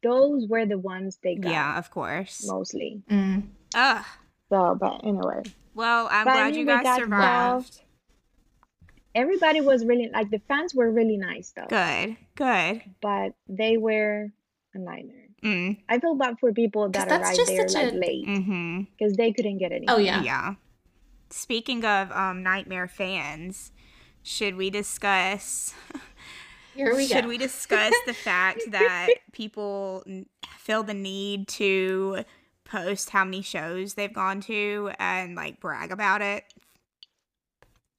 [0.02, 2.46] those were the ones they got Yeah, of course.
[2.46, 3.02] mostly.
[3.10, 3.42] Mm.
[3.74, 4.04] Ugh.
[4.50, 5.42] So, but anyway,
[5.74, 7.04] Well, I'm but glad you mean, we guys got stuff.
[7.08, 7.80] survived.
[9.14, 12.16] Everybody was really like the fans were really nice though, Good.
[12.36, 12.82] Good.
[13.02, 14.28] but they were
[14.74, 15.24] a nightmare.
[15.42, 15.78] Mm.
[15.88, 17.96] I feel bad for people Because that that's arrived just there such like a.
[17.96, 18.80] late Mm-hmm.
[18.96, 19.88] because they couldn't get anything.
[19.90, 20.22] Oh, yeah.
[20.22, 20.54] Yeah.
[21.30, 23.72] Speaking of um nightmare fans,
[24.22, 25.74] should we discuss
[26.74, 27.28] Here we should go.
[27.28, 30.04] we discuss the fact that people
[30.58, 32.24] feel the need to
[32.64, 36.44] post how many shows they've gone to and like brag about it?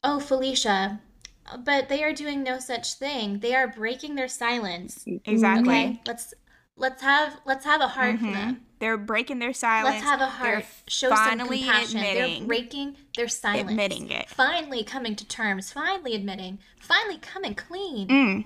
[0.03, 0.99] Oh, Phylesha.
[1.65, 3.39] But they are doing no such thing.
[3.39, 5.05] They are breaking their silence.
[5.25, 5.73] Exactly.
[5.73, 6.01] Okay?
[6.05, 6.34] Let's
[6.75, 8.34] let's have let's have a heart for Mhm.
[8.34, 8.65] them.
[8.79, 9.95] They're breaking their silence.
[9.95, 10.65] Let's have a They're heart.
[10.87, 11.99] Show some finally compassion.
[11.99, 13.69] They're admitting breaking their silence.
[13.69, 14.29] admitting it.
[14.29, 15.71] Finally coming to terms.
[15.73, 16.59] Finally admitting.
[16.79, 18.07] Finally coming clean.
[18.07, 18.45] Mm,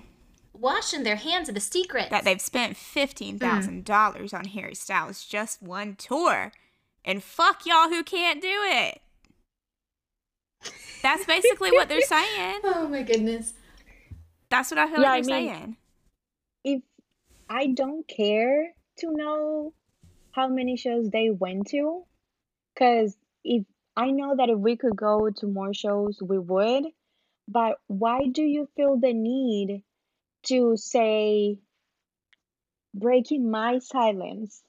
[0.52, 2.10] Washing their hands of the secret.
[2.10, 6.52] that they've spent fifteen thousand dollars on Harry Styles just one tour,
[7.04, 9.00] and fuck y'all who can't do it.
[11.02, 12.60] That's basically what they're saying.
[12.64, 13.54] Oh my goodness.
[14.50, 15.76] That's what I feel Yeah, like they're mean- saying.
[16.64, 16.82] If
[17.48, 19.74] I don't care to know
[20.34, 22.04] how many shows they went to,
[22.74, 23.64] because if
[23.96, 26.84] I know that if we could go to more shows, we would.
[27.46, 29.82] But why do you feel the need
[30.46, 31.58] to say
[32.94, 34.62] breaking my silence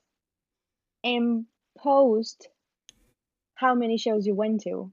[1.04, 1.46] and
[1.78, 2.50] post
[3.56, 4.92] how many shows you went to?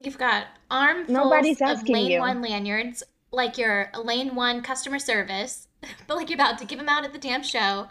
[0.00, 2.20] You've got armfuls Nobody's of lane you.
[2.20, 5.68] one lanyards, like your lane one customer service,
[6.06, 7.88] but like you're about to give them out at the damn show.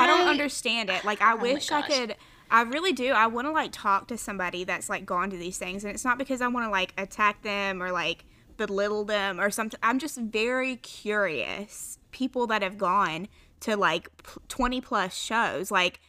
[0.00, 1.04] I don't understand it.
[1.04, 2.16] Like, I Oh wish I could.
[2.50, 3.12] I really do.
[3.12, 6.04] I want to like talk to somebody that's like gone to these things, and it's
[6.04, 8.24] not because I want to like attack them or like
[8.56, 9.80] belittle them or something.
[9.82, 11.98] I'm just very curious.
[12.12, 13.28] People that have gone
[13.60, 14.08] to like
[14.48, 16.00] 20 plus shows, like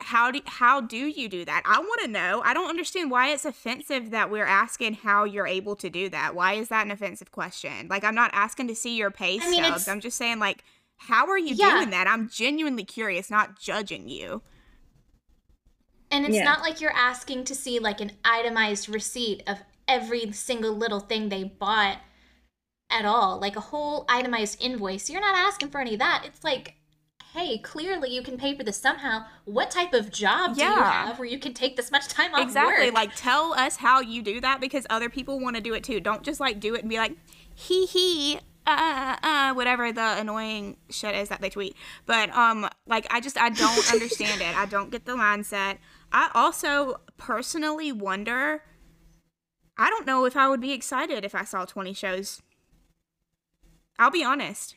[0.00, 1.62] how do how do you do that?
[1.64, 2.42] I want to know.
[2.44, 6.34] I don't understand why it's offensive that we're asking how you're able to do that.
[6.34, 7.88] Why is that an offensive question?
[7.88, 9.88] Like I'm not asking to see your pay I mean, stubs.
[9.88, 10.64] I'm just saying like
[11.08, 11.76] how are you Yeah.
[11.76, 12.06] doing that?
[12.06, 14.42] I'm genuinely curious, not judging you.
[16.10, 16.44] And it's Yeah.
[16.44, 21.28] not like you're asking to see like an itemized receipt of every single little thing
[21.28, 21.98] they bought
[22.90, 25.10] at all, like a whole itemized invoice.
[25.10, 26.22] You're not asking for any of that.
[26.24, 26.76] It's like,
[27.32, 29.24] hey, clearly you can pay for this somehow.
[29.44, 32.42] What type of job do you have where you can take this much time off
[32.42, 32.86] Exactly.
[32.86, 32.94] work?
[32.94, 35.98] Like tell us how you do that because other people want to do it too.
[35.98, 37.16] Don't just like do it and be like
[37.56, 41.76] hee hee uh uh whatever the annoying shit is that they tweet.
[42.06, 44.56] But um like I just I don't understand it.
[44.56, 45.78] I don't get the mindset.
[46.12, 48.62] I also personally wonder
[49.76, 52.40] I don't know if I would be excited if I saw 20 shows.
[53.98, 54.76] I'll be honest.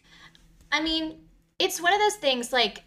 [0.71, 1.19] I mean,
[1.59, 2.83] it's one of those things like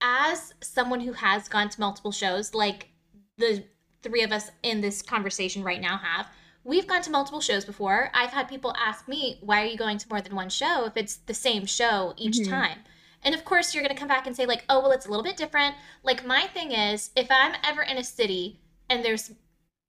[0.00, 2.88] as someone who has gone to multiple shows, like
[3.36, 3.64] the
[4.02, 6.28] three of us in this conversation right now have,
[6.68, 8.10] we've gone to multiple shows before.
[8.12, 10.96] I've had people ask me, why are you going to more than one show if
[10.98, 12.50] it's the same show each Mhm.
[12.50, 12.84] time?
[13.22, 15.08] And of course, you're going to come back and say, like, oh, well, it's a
[15.08, 15.74] little bit different.
[16.02, 19.32] Like, my thing is, if I'm ever in a city and there's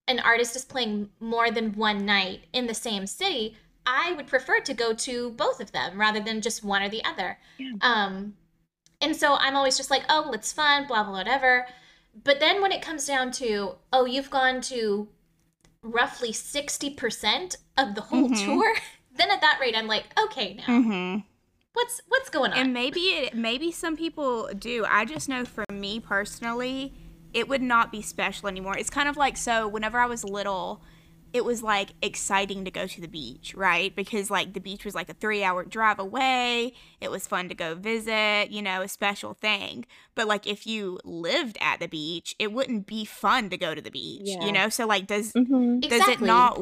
[0.08, 4.60] an artist is playing more than one night in the same city, I would prefer
[4.62, 7.40] to go to both of them rather than just one or the other.
[7.58, 7.74] Yeah.
[7.82, 8.38] Um,
[9.02, 11.68] and so I'm always just like, oh, well, it's fun, blah, blah, whatever.
[12.24, 15.08] But then when it comes down to, oh, you've gone to
[15.90, 18.46] roughly 60% of the whole Mhm.
[18.46, 18.74] tour,
[19.16, 21.20] then at that rate, I'm like, okay, now Mm-hmm.
[21.74, 22.58] what's what's going on?
[22.58, 24.86] And maybe it, maybe some people do.
[24.88, 26.94] I just know for me personally,
[27.34, 28.78] it would not be special anymore.
[28.78, 30.82] It's kind of like so whenever I was little,
[31.32, 33.96] it was like exciting to go to the beach, right?
[33.96, 36.74] Because like the beach was like a 3-hour drive away.
[37.02, 39.86] It was fun to go visit, you know, a special thing.
[40.16, 43.82] But like if you lived at the beach, it wouldn't be fun to go to
[43.82, 44.44] the beach, Yeah.
[44.46, 44.70] you know?
[44.70, 45.80] So like does Mm-hmm.
[45.82, 46.60] does it not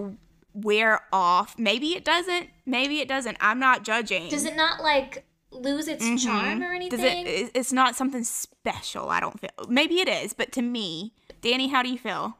[0.53, 1.58] wear off?
[1.58, 2.49] Maybe it doesn't.
[2.65, 3.38] Maybe it doesn't.
[3.39, 4.30] I'm not judging.
[4.30, 6.23] Does it not like lose its Mhm.
[6.23, 6.99] charm or anything?
[6.99, 7.25] Does it?
[7.27, 9.10] it- It's not something special.
[9.10, 9.49] I don't feel.
[9.69, 12.38] Maybe it is, but to me, Dannie, how do you feel?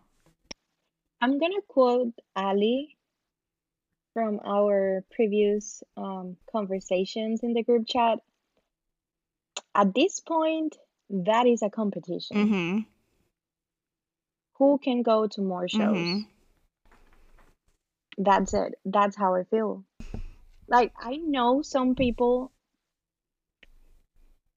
[1.22, 2.98] I'm gonna quote Ali
[4.14, 8.20] from our previous um, conversations in the group chat.
[9.76, 10.76] At this point,
[11.10, 12.38] that is a competition.
[12.38, 12.80] Mm-hmm.
[14.58, 15.96] Who can go to more shows?
[15.96, 16.28] Mhm.
[18.18, 18.74] That's it.
[18.86, 19.86] That's how I feel.
[20.68, 22.52] Like, I know some people,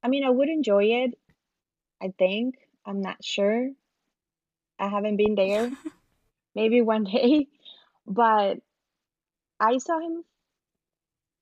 [0.02, 1.18] I mean, I would enjoy it.
[2.00, 2.56] I think.
[2.86, 3.70] I'm not sure.
[4.78, 5.70] I haven't been there.
[6.54, 7.48] Maybe one day.
[8.06, 8.58] But
[9.58, 10.24] I saw him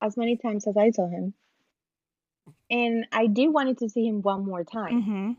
[0.01, 1.33] as many times as I saw him.
[2.69, 5.31] And I did wanted to see him one more time, Mm-hmm.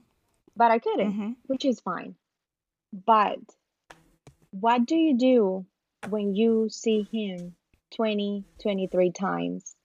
[0.56, 1.30] but I couldn't, Mm-hmm.
[1.46, 2.16] which is fine.
[2.92, 3.38] But
[4.50, 5.66] what do you do
[6.08, 7.54] when you see him
[7.94, 9.76] 20, 23 times?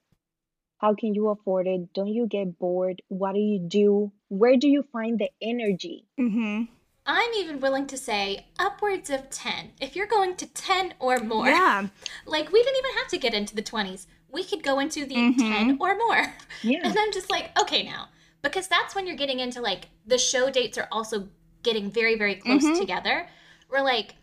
[0.78, 1.92] How can you afford it?
[1.94, 3.00] Don't you get bored?
[3.08, 4.12] What do you do?
[4.28, 6.04] Where do you find the energy?
[6.18, 6.64] Mm-hmm.
[7.06, 9.72] I'm even willing to say upwards of 10.
[9.80, 11.86] If you're going to 10 or more, Yeah.
[12.26, 14.06] like we didn't even have to get into the 20s.
[14.28, 15.38] We could go into the Mhm.
[15.38, 16.34] 10 or more.
[16.62, 16.80] Yeah.
[16.84, 18.08] And I'm just like, okay, now.
[18.42, 21.28] Because that's when you're getting into like the show dates are also
[21.62, 22.78] getting very, very close Mhm.
[22.78, 23.28] together.
[23.68, 24.14] We're like,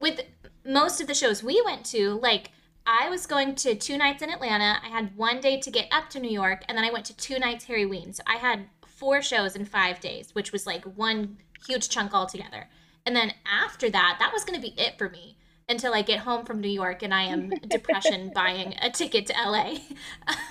[0.00, 0.20] with
[0.64, 2.50] most of the shows we went to, like,
[2.86, 4.80] I was going to two nights in Atlanta.
[4.84, 7.16] I had one day to get up to New York, and then I went to
[7.16, 8.14] two nights Harryween.
[8.14, 12.68] So I had four shows in five days, which was like one huge chunk altogether.
[13.04, 15.36] And then after that, that was going to be it for me
[15.68, 19.34] until I get home from New York and I am depression buying a ticket to
[19.34, 19.78] LA.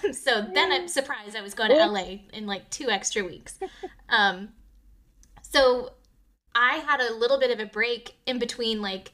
[0.03, 3.59] Um, so then I'm surprised I was going to LA in like two extra weeks.
[4.09, 4.49] Um,
[5.41, 5.93] so
[6.53, 9.11] I had a little bit of a break in between like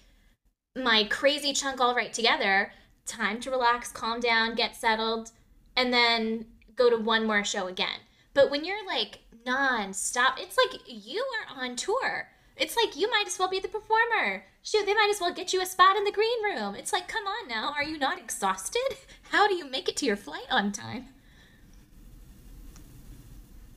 [0.75, 2.71] my crazy chunk all right together,
[3.05, 5.31] time to relax, calm down, get settled,
[5.75, 7.99] and then go to one more show again.
[8.33, 12.29] But when you're like non-stop, it's like you are on tour.
[12.57, 14.45] It's like you might as well be the performer.
[14.61, 16.75] Shoot, they might as well get you a spot in the green room.
[16.75, 18.97] It's like, come on now, are you not exhausted?
[19.31, 21.07] How do you make it to your flight on time?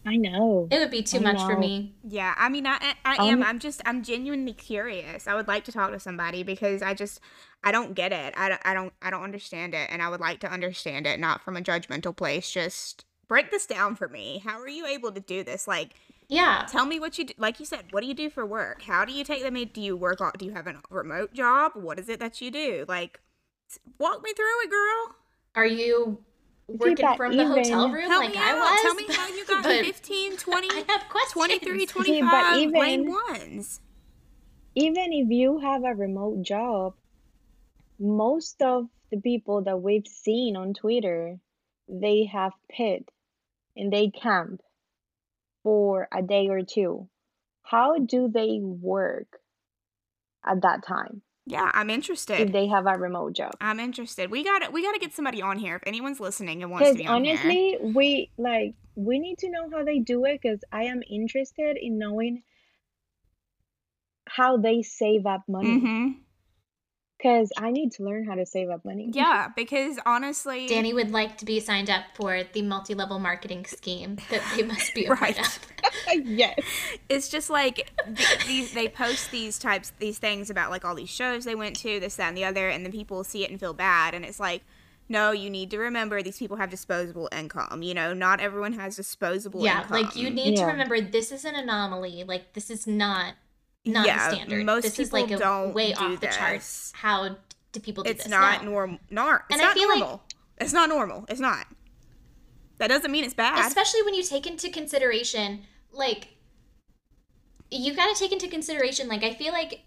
[0.06, 0.66] I know.
[0.70, 1.94] It would be too I much for me.
[2.02, 2.34] Yeah.
[2.36, 3.42] I mean, I I I am.
[3.42, 3.82] Um, I'm just.
[3.84, 5.26] I'm genuinely curious.
[5.26, 7.20] I would like to talk to somebody because I just.
[7.62, 8.32] I don't get it.
[8.34, 8.58] I.
[8.64, 8.94] I don't.
[9.02, 12.16] I don't understand it, and I would like to understand it, not from a judgmental
[12.16, 12.50] place.
[12.50, 14.42] Just break this down for me.
[14.44, 15.68] How are you able to do this?
[15.68, 15.90] Like,
[16.28, 16.66] Yeah.
[16.68, 17.34] Tell me what you do.
[17.38, 18.82] Like you said, what do you do for work?
[18.82, 19.56] How do you take them?
[19.56, 19.68] in?
[19.68, 20.20] Do you work?
[20.20, 21.72] on Do you have a remote job?
[21.74, 22.84] What is it that you do?
[22.88, 23.20] Like,
[23.98, 25.14] walk me through it, girl.
[25.54, 26.18] Are you
[26.66, 28.58] working but from the even- hotel room Help like me I out.
[28.58, 28.82] was?
[28.82, 31.32] Tell me how you got But 15, 20, I have questions.
[31.32, 33.80] 23, but 25 lane even- ones.
[34.74, 36.94] even if you have a remote job,
[37.98, 41.38] most of the people that we've seen on Twitter,
[41.88, 43.08] they have pit
[43.80, 44.60] and they camp
[45.62, 47.08] for a day or two.
[47.62, 49.28] How do they work
[50.44, 52.40] at that time Yeah, I'm interested.
[52.40, 53.52] if they have a remote job?
[53.60, 54.30] I'm interested.
[54.30, 56.90] We got to We got to get somebody on here if anyone's listening and wants
[56.90, 57.34] to be on here.
[57.34, 61.76] honestly, we like we need to know how they do it because I am interested
[61.80, 62.42] in knowing
[64.28, 65.78] how they save up money.
[65.80, 66.08] hmm
[67.20, 69.10] Because I need to learn how to save up money.
[69.14, 74.16] Yeah, because honestly, Dannie would like to be signed up for the multi-level marketing scheme
[74.30, 75.38] that they must be a part Right.
[75.38, 75.58] of.
[76.26, 76.58] yes.
[77.08, 81.08] it's just like th- these they post these types these things about like all these
[81.10, 83.58] shows they went to this that and the other and then people see it and
[83.60, 84.62] feel bad and it's like
[85.08, 87.82] no, you need to remember these people have disposable income.
[87.82, 90.02] You know, not everyone has disposable yeah, income.
[90.04, 92.22] like you need to remember this is an anomaly.
[92.22, 93.34] Like this is not
[93.84, 94.66] not Yeah, the standard.
[94.66, 96.90] most this is like people a don't way off the charts.
[96.90, 96.92] this.
[96.96, 97.36] How
[97.72, 98.30] do people do it's this?
[98.30, 98.70] not No.
[98.70, 98.98] normal.
[99.10, 100.22] Nor- it's And I not feel like- normal.
[100.58, 101.24] it's not normal.
[101.28, 101.66] It's not.
[102.78, 103.66] That doesn't mean it's bad.
[103.66, 106.28] especially when you take into consideration like
[107.70, 109.82] you got to take into consideration like i feel like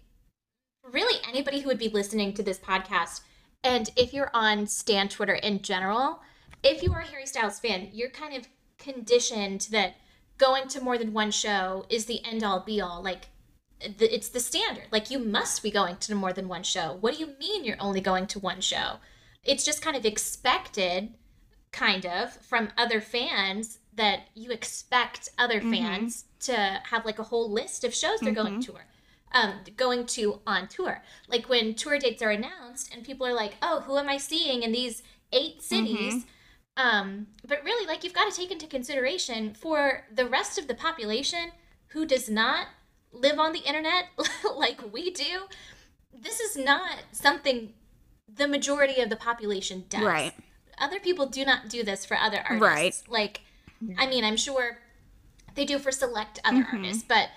[0.92, 3.20] really anybody who would be listening to this podcast
[3.62, 6.20] and if you're on stan twitter in general
[6.62, 8.46] if you are a harry styles fan you're kind of
[8.78, 9.94] conditioned that
[10.38, 13.26] going to more than one show is the end all be all like
[14.00, 17.20] it's the standard like you must be going to more than one show what do
[17.20, 18.96] you mean you're only going to one show
[19.44, 21.14] it's just kind of expected
[21.72, 25.72] kind of from other fans that you expect other Mm-hmm.
[25.72, 28.72] fans to have like a whole list of shows they're going Mm-hmm.
[28.72, 28.84] tour
[29.32, 33.54] um going to on tour like when tour dates are announced and people are like
[33.62, 36.24] oh who am i seeing in these eight cities
[36.76, 36.86] Mm-hmm.
[36.88, 40.74] um but really like you've got to take into consideration for the rest of the
[40.74, 41.50] population
[41.88, 42.66] who does not
[43.14, 44.06] live on the internet
[44.56, 45.46] like we do
[46.12, 47.72] this is not something
[48.32, 50.32] the majority of the population does Right.
[50.78, 52.60] other people do not do this for other artists.
[52.60, 53.02] Right.
[53.08, 53.40] Like,
[53.98, 54.78] I mean, I'm sure
[55.54, 56.76] they do for select other Mm-hmm.
[56.76, 57.28] artists, but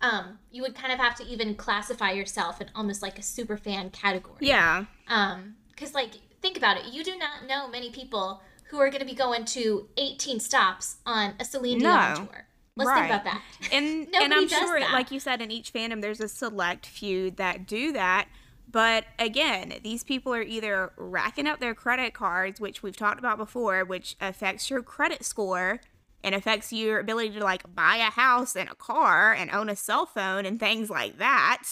[0.00, 3.56] um, you would kind of have to even classify yourself in almost like a super
[3.56, 4.38] fan category.
[4.40, 4.86] yeah.
[5.08, 6.12] Um, because like,
[6.42, 6.86] think about it.
[6.92, 10.96] You do not know many people who are going to be going to 18 stops
[11.04, 12.24] on a Celine Dion No.
[12.24, 12.46] tour.
[12.80, 13.10] Let's Right.
[13.10, 13.42] think about that.
[13.72, 14.92] And and I'm sure, that.
[14.92, 18.26] like you said, in each fandom, there's a select few that do that.
[18.70, 23.36] But again, these people are either racking up their credit cards, which we've talked about
[23.36, 25.80] before, which affects your credit score
[26.22, 29.74] and affects your ability to like buy a house and a car and own a
[29.76, 31.64] cell phone and things like that.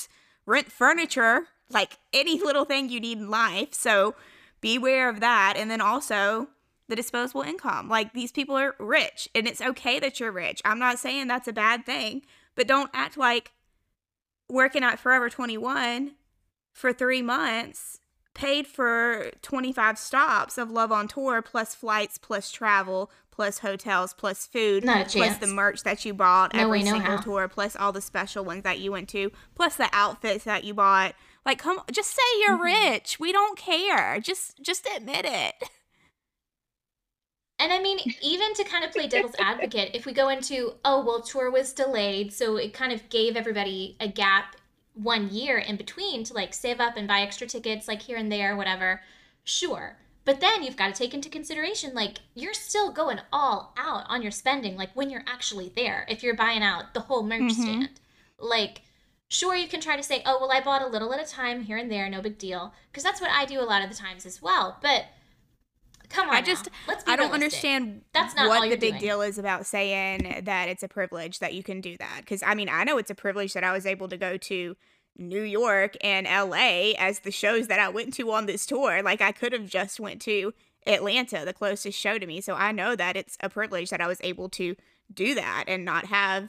[0.46, 3.74] Rent furniture, like any little thing you need in life.
[3.74, 4.14] So
[4.60, 5.54] beware of that.
[5.56, 6.48] And then also
[6.88, 7.88] the disposable income.
[7.88, 10.60] Like these people are rich and it's okay that you're rich.
[10.64, 12.22] I'm not saying that's a bad thing,
[12.54, 13.52] but don't act like
[14.48, 16.12] working at Forever 21
[16.72, 18.00] for three months
[18.34, 24.46] paid for 25 stops of Love on Tour plus flights plus travel plus hotels plus
[24.46, 24.84] food
[25.18, 27.22] plus the merch that you bought No every single how.
[27.22, 30.72] tour plus all the special ones that you went to plus the outfits that you
[30.74, 31.14] bought
[31.44, 32.92] like come just say you're Mm-hmm.
[32.94, 35.54] rich we don't care just just admit it
[37.60, 41.04] And I mean, even to kind of play devil's advocate, if we go into, oh,
[41.04, 44.54] well, tour was delayed, so it kind of gave everybody a gap
[44.94, 48.30] one year in between to like save up and buy extra tickets, like here and
[48.30, 49.00] there, whatever.
[49.44, 49.96] Sure.
[50.24, 54.22] But then you've got to take into consideration, like, you're still going all out on
[54.22, 57.52] your spending, like when you're actually there, if you're buying out the whole merch Mhm.
[57.52, 58.00] stand.
[58.38, 58.82] Like,
[59.28, 61.64] sure, you can try to say, oh, well, I bought a little at a time
[61.64, 62.74] here and there, no big deal.
[62.90, 64.78] Because that's what I do a lot of the times as well.
[64.82, 65.06] But
[66.08, 66.34] come on.
[66.34, 66.72] I just now.
[66.88, 67.44] Let's be I don't realistic.
[67.44, 69.00] understand That's not what the big doing.
[69.00, 72.20] deal is about saying that it's a privilege that you can do that.
[72.20, 74.76] Because I mean, I know it's a privilege that I was able to go to
[75.16, 79.02] New York and LA as the shows that I went to on this tour.
[79.02, 80.54] Like I could have just went to
[80.86, 82.40] Atlanta, the closest show to me.
[82.40, 84.76] So I know that it's a privilege that I was able to
[85.12, 86.48] do that and not have,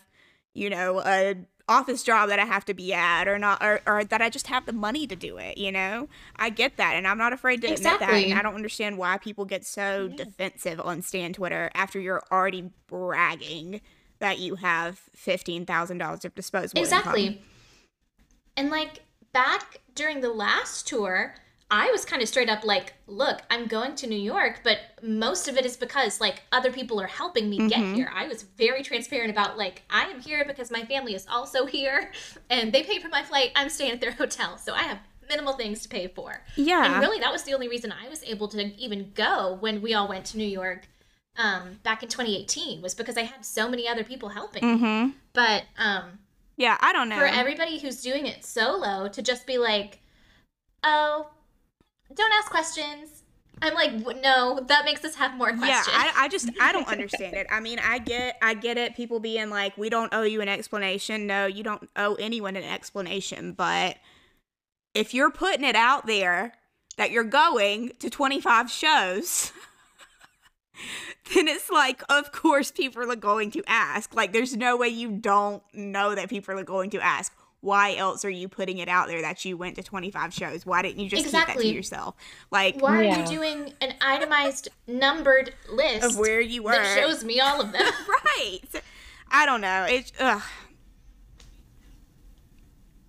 [0.53, 1.35] you know, a
[1.69, 4.47] office job that I have to be at or not or, or that I just
[4.47, 6.09] have the money to do it, you know?
[6.35, 8.01] I get that and I'm not afraid to admit that.
[8.01, 12.71] And I don't understand why people get so defensive on Stan Twitter after you're already
[12.87, 13.79] bragging
[14.19, 17.25] that you have fifteen thousand dollars of disposable Exactly.
[17.27, 17.43] income.
[18.57, 19.01] And like
[19.31, 21.35] back during the last tour,
[21.71, 25.47] I was kind of straight up like, look, I'm going to New York, but most
[25.47, 28.11] of it is because like other people are helping me get here.
[28.13, 32.11] I was very transparent about like, I am here because my family is also here
[32.49, 33.51] and they paid for my flight.
[33.55, 34.57] I'm staying at their hotel.
[34.57, 34.97] So I have
[35.29, 36.41] minimal things to pay for.
[36.55, 36.85] Yeah.
[36.85, 39.93] And really, that was the only reason I was able to even go when we
[39.93, 40.87] all went to New York
[41.37, 44.63] um, back in 2018 was because I had so many other people helping.
[44.63, 45.11] Mm-hmm.
[45.33, 46.19] But um,
[46.57, 47.19] Yeah, I don't know.
[47.19, 49.99] for everybody who's doing it solo to just be like,
[50.83, 51.29] oh,
[52.15, 53.23] don't ask questions.
[53.61, 53.91] I'm like,
[54.21, 55.97] no, that makes us have more yeah, questions.
[55.97, 57.47] I, I just I don't understand it.
[57.51, 58.95] I mean, I get I get it.
[58.95, 61.27] People being like, we don't owe you an explanation.
[61.27, 63.53] No, you don't owe anyone an explanation.
[63.53, 63.97] But
[64.93, 66.53] if you're putting it out there
[66.97, 69.51] that you're going to 25 shows,
[71.35, 74.13] then it's like, of course, people are going to ask.
[74.15, 77.33] Like, there's no way you don't know that people are going to ask.
[77.61, 80.65] Why else are you putting it out there that you went to 25 shows?
[80.65, 82.15] Why didn't you just keep that to yourself?
[82.51, 86.71] Like, Why are you doing an itemized, numbered list of where you were.
[86.71, 87.81] that shows me all of them?
[88.25, 88.59] right.
[89.29, 89.85] I don't know.
[89.89, 90.41] It's ugh.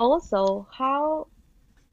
[0.00, 1.28] Also, how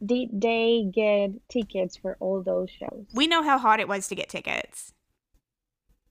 [0.03, 3.05] did they get tickets for all those shows?
[3.13, 4.93] We know how hard it was to get tickets.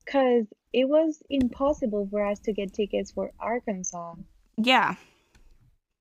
[0.05, 4.15] Because it was impossible for us to get tickets for Arkansas
[4.57, 4.95] Yeah.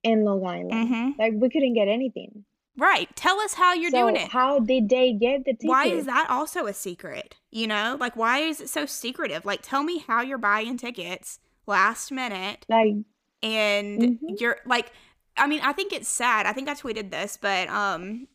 [0.06, 0.88] And Long Island.
[0.88, 2.44] hmm Like we couldn't get anything.
[2.78, 3.08] Right.
[3.16, 4.28] Tell us how you're so doing it.
[4.28, 5.64] how did they get the tickets?
[5.64, 7.36] Why is that also a secret?
[7.50, 9.44] You know, like why is it so secretive?
[9.46, 12.94] Like, tell me how you're buying tickets last minute Like
[13.42, 14.40] and Mhm.
[14.40, 14.92] you're like
[15.38, 16.46] I mean, I think it's sad.
[16.46, 18.28] I think I tweeted this, but um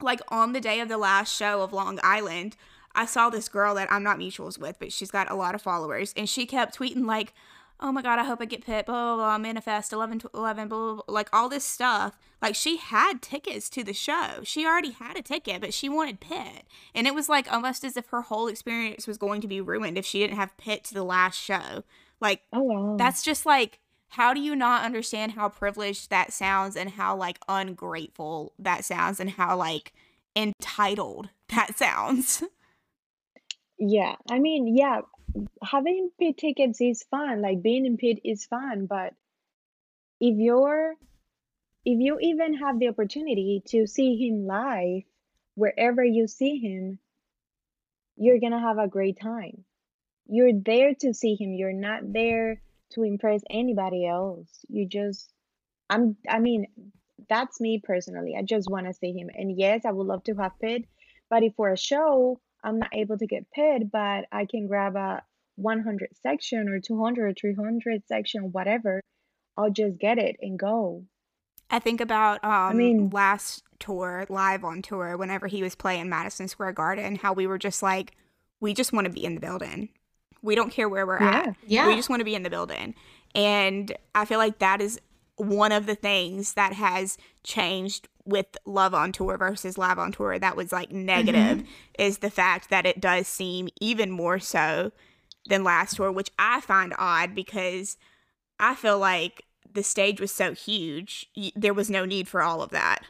[0.00, 2.56] like on the day of the last show of Long Island,
[2.94, 5.62] I saw this girl that I'm not mutuals with, but she's got a lot of
[5.62, 7.32] followers and she kept tweeting like,
[7.80, 10.78] "Oh my god, I hope I get pit, blah blah blah, manifest 11 11 blah,
[10.78, 14.42] blah, blah, like all this stuff." Like she had tickets to the show.
[14.44, 16.64] She already had a ticket, but she wanted pit.
[16.94, 19.96] And it was like almost as if her whole experience was going to be ruined
[19.96, 21.82] if she didn't have pit to the last show.
[22.20, 22.96] Like oh wow.
[22.98, 27.38] that's just like how do you not understand how privileged that sounds and how like
[27.48, 29.92] ungrateful that sounds and how like
[30.34, 32.42] entitled that sounds
[33.78, 35.00] Yeah, I mean, yeah,
[35.62, 37.42] having pit tickets is fun.
[37.42, 39.14] Like being in pit is fun, but
[40.20, 40.94] if you're
[41.84, 45.02] if you even have the opportunity to see him live,
[45.54, 46.98] wherever you see him,
[48.16, 49.64] you're gonna have a great time.
[50.26, 51.52] You're there to see him.
[51.54, 52.60] You're not there
[52.90, 54.48] to impress anybody else.
[54.68, 55.32] You just
[55.88, 56.66] I'm I mean,
[57.28, 58.34] that's me personally.
[58.36, 59.30] I just want to see him.
[59.34, 60.84] And yes, I would love to have pit,
[61.28, 64.96] but if for a show I'm not able to get paid, but I can grab
[64.96, 65.22] a
[65.56, 69.00] 100 section or 200 or 300 section, whatever,
[69.56, 71.04] I'll just get it and go.
[71.70, 76.46] i think about um mean- last tour live on tour whenever he was playing madison
[76.48, 78.12] square garden how we were just like
[78.60, 79.88] we just want to be in the building
[80.42, 81.38] we don't care where we're Yeah.
[81.48, 81.86] at Yeah.
[81.88, 82.94] we just want to be in the building
[83.34, 85.00] and i feel like that is
[85.36, 90.38] one of the things that has changed with love on tour versus live on tour
[90.38, 91.62] that was like negative
[91.98, 94.90] is the fact that it does seem even more so
[95.48, 97.96] than last tour which i find odd because
[98.58, 102.62] i feel like the stage was so huge y- there was no need for all
[102.62, 103.02] of that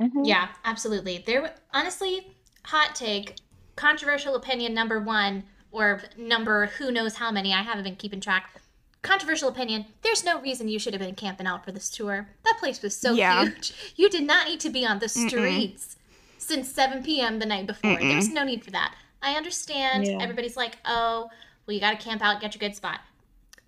[0.00, 0.26] Mhm.
[0.26, 1.18] Yeah, absolutely.
[1.26, 3.36] There, w- honestly, hot take,
[3.76, 7.52] controversial opinion number one, or number who knows how many.
[7.52, 8.60] I haven't been keeping track.
[9.06, 9.86] Controversial opinion.
[10.02, 12.28] There's no reason you should have been camping out for this tour.
[12.44, 13.44] That place was so Yeah.
[13.44, 13.72] huge.
[13.96, 15.96] You did not need to be on the streets
[16.38, 17.38] since 7 p.m.
[17.38, 17.92] the night before.
[17.92, 18.00] Mm-mm.
[18.10, 18.94] There's no need for that.
[19.22, 20.06] I understand.
[20.06, 20.18] Yeah.
[20.20, 21.30] Everybody's like, oh,
[21.66, 23.00] well, you got to camp out, get your good spot.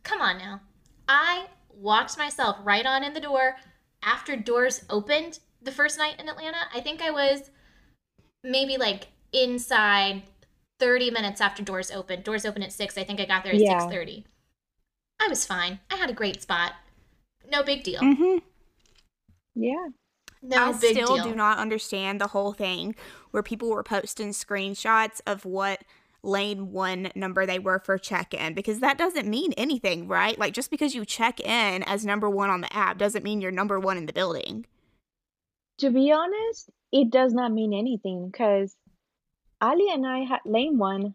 [0.02, 0.60] Come on now.
[1.08, 3.56] I walked myself right on in the door
[4.02, 6.58] after doors opened the first night in Atlanta.
[6.74, 7.50] I think I was
[8.44, 10.22] maybe like inside
[10.78, 12.24] 30 minutes after doors opened.
[12.24, 12.96] Doors open at 6.
[12.98, 13.80] I think I got there at Yeah.
[13.80, 14.24] 6:30.
[15.20, 15.80] I was fine.
[15.90, 16.72] I had a great spot.
[17.50, 18.00] No big deal.
[18.00, 18.38] mm-hmm.
[19.54, 19.88] Yeah.
[20.42, 21.24] No I big still deal.
[21.24, 22.94] do not understand the whole thing
[23.32, 25.82] where people were posting screenshots of what
[26.22, 30.38] lane one number they were for check in because that doesn't mean anything, right?
[30.38, 33.50] Like just because you check in as number one on the app doesn't mean you're
[33.50, 34.66] number one in the building.
[35.78, 38.76] To be honest, it does not mean anything because
[39.60, 41.14] Ali and I had lane one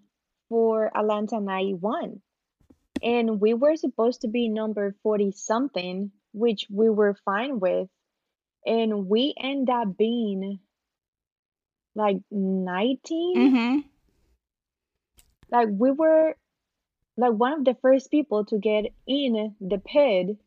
[0.50, 2.22] for Atlanta 91.
[3.04, 7.90] And we were supposed to be number 40 something, which we were fine with.
[8.66, 10.60] And we end up being
[11.96, 13.38] like 19.
[13.38, 13.80] Mm-hmm.
[15.52, 16.36] Like we were
[17.18, 20.38] like one of the first people to get in the pit,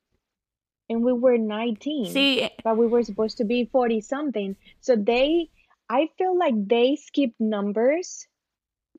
[0.88, 2.12] and we were 19.
[2.12, 4.57] See, but we were supposed to be 40 something.
[4.80, 5.50] So they,
[5.88, 8.26] I feel like they skipped numbers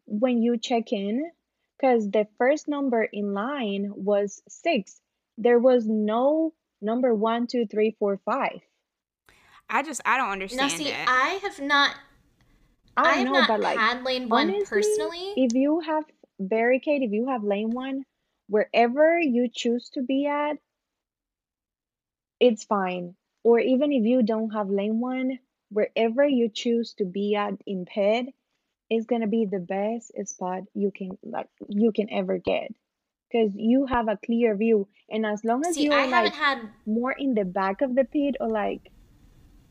[0.06, 1.30] when you check in
[1.78, 5.00] because the first number in line was six.
[5.38, 8.60] There was no number one, two, three, four, five.
[9.70, 10.96] I just I don't Now, understand see, it.
[11.08, 11.96] I have not,
[12.96, 15.34] I I, have know, not but like had lane one honestly, personally.
[15.36, 16.04] if you have
[16.40, 18.06] barricade, if you have lane one,
[18.48, 20.58] wherever you choose to be at,
[22.40, 23.16] it's fine.
[23.44, 27.86] Or even if you don't have lane one, wherever you choose to be at in
[27.86, 28.28] pit
[28.90, 32.72] is gonna be the best spot you can like you can ever get.
[33.30, 34.88] Because you have a clear view.
[35.10, 37.94] And as long as See, you're I like haven't had, more in the back of
[37.96, 38.82] the pit or like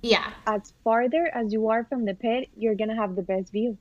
[0.02, 3.78] yeah, as farther as you are from the pit, you're gonna have the best view.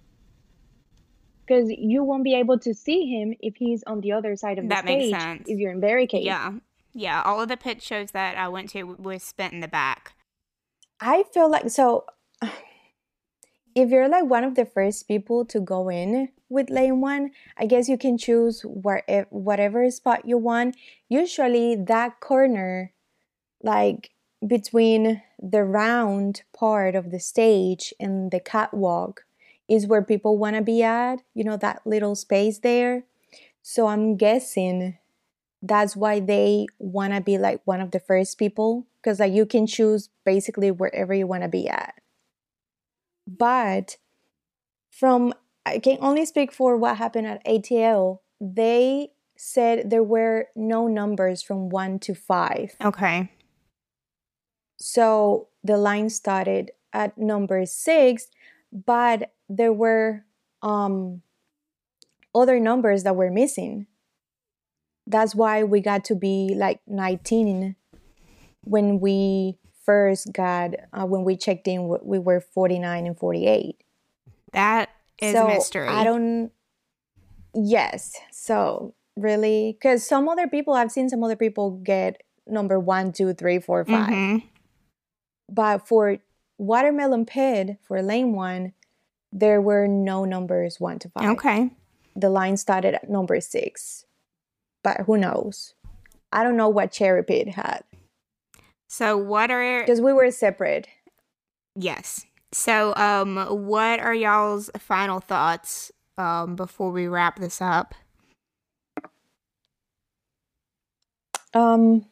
[1.46, 4.64] Because you won't be able to see him if he's on the other side of
[4.66, 5.44] the That makes stage sense.
[5.48, 6.24] if you're in barricade.
[6.24, 6.54] yeah.
[6.98, 10.14] Yeah, all of the pit shows that I went to was spent in the back.
[11.02, 12.06] I feel like so
[13.76, 17.65] if you're like one of the first people to go in with lane one, I
[17.65, 20.78] guess you can choose where eh, whatever spot you want.
[21.09, 22.93] Usually that corner,
[23.61, 24.11] like
[24.45, 29.26] between the round part of the stage and the catwalk
[29.67, 33.03] is where people want to be at, you know, that little space there.
[33.61, 34.97] So I'm guessing
[35.61, 39.45] that's why they want to be like one of the first people because like you
[39.45, 41.95] can choose basically wherever you want to be at.
[43.28, 43.97] But
[44.89, 45.34] from
[45.65, 48.19] I can only speak for what happened at ATL.
[48.39, 52.76] They said there were no numbers from 1 to 5.
[52.84, 53.32] Okay.
[54.78, 58.28] So the line started at number 6,
[58.71, 60.26] but there were
[60.61, 61.21] um
[62.34, 63.88] other numbers that were missing.
[65.07, 67.76] That's why we got to be like 19
[68.63, 73.76] when we first got uh, when we checked in we were 49 and 48
[74.54, 74.90] That
[75.22, 75.88] is so a mystery.
[75.88, 76.52] i don't
[77.54, 78.16] yes.
[78.32, 83.34] So really because some other people i've seen some other people get number one two
[83.34, 84.10] three four five.
[84.10, 84.44] Mhm.
[85.50, 86.18] but for
[86.58, 88.74] watermelon pit for lane one
[89.32, 91.30] there were no numbers one to five.
[91.32, 91.70] Okay.
[92.16, 94.06] the line started at number six.
[94.84, 95.74] But who knows?
[96.32, 97.84] I don't know what cherry pit had
[98.88, 100.88] So what are because we were separate
[101.76, 102.26] yes.
[102.52, 107.94] So um what are y'all's final thoughts um before we wrap this up?
[111.54, 112.06] um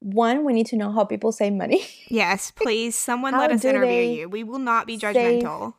[0.00, 4.02] one we need to know how people save money Yes, please someone let us interview
[4.02, 4.28] you.
[4.28, 5.74] We will not be save- judgmental.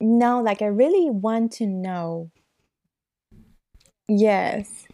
[0.00, 2.30] No, like I really want to know.
[4.08, 4.86] Yes.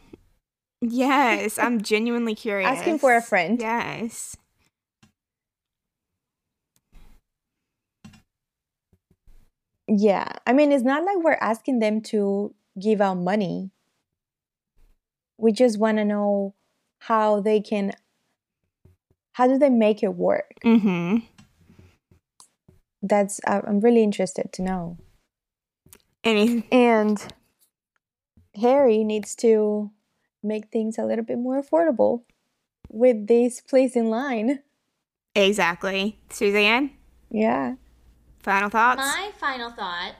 [0.80, 2.70] Yes, I'm genuinely curious.
[2.70, 3.60] Asking for a friend.
[3.60, 4.36] Yes.
[9.86, 10.32] Yeah.
[10.46, 13.70] I mean, it's not like we're asking them to give out money.
[15.36, 16.54] We just want to know
[17.00, 17.92] how they can
[19.32, 20.54] how do they make it work?
[20.64, 21.22] Mhm.
[23.02, 24.98] That's I'm really interested to know.
[26.22, 27.18] Any And
[28.54, 29.90] Harry needs to
[30.42, 32.22] make things a little bit more affordable
[32.88, 34.60] with this place in line.
[35.34, 36.18] exactly.
[36.30, 36.90] Suzanne,
[37.30, 37.74] Yeah.
[38.42, 38.98] final thoughts?
[39.00, 40.14] My final thought,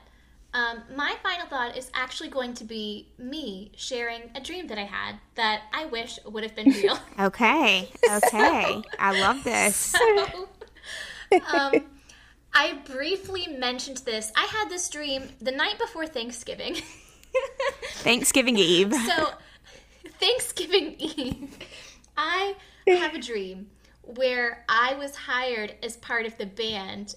[0.53, 4.83] um, my final thought is actually going to be me sharing a dream that I
[4.83, 6.97] had that I wish would have been real.
[7.19, 7.89] Okay.
[8.09, 8.81] Okay.
[8.99, 9.95] I love this.
[11.31, 11.85] So, um,
[12.53, 14.33] I briefly mentioned this.
[14.35, 16.75] I had this dream the night before Thanksgiving.
[18.03, 18.93] Thanksgiving Eve.
[18.93, 19.29] so,
[20.19, 21.57] Thanksgiving Eve,
[22.17, 22.55] I
[22.87, 23.69] have a dream
[24.03, 27.15] where I was hired as part of the band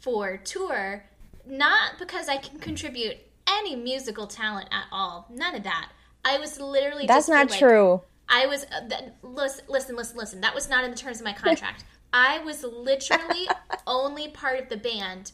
[0.00, 1.04] for tour,
[1.46, 3.16] not because I can contribute
[3.48, 5.26] any musical talent at all.
[5.30, 5.90] None of that.
[6.24, 8.02] I was literally That's just not like, true.
[8.28, 10.40] I was uh, th- listen, listen, listen, listen.
[10.40, 11.84] That was not in the terms of my contract.
[12.12, 13.46] I was literally
[13.86, 15.32] only part of the band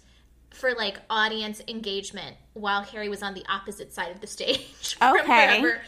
[0.50, 4.96] for like audience engagement while Harry was on the opposite side of the stage.
[5.02, 5.60] Okay.
[5.60, 5.80] wherever-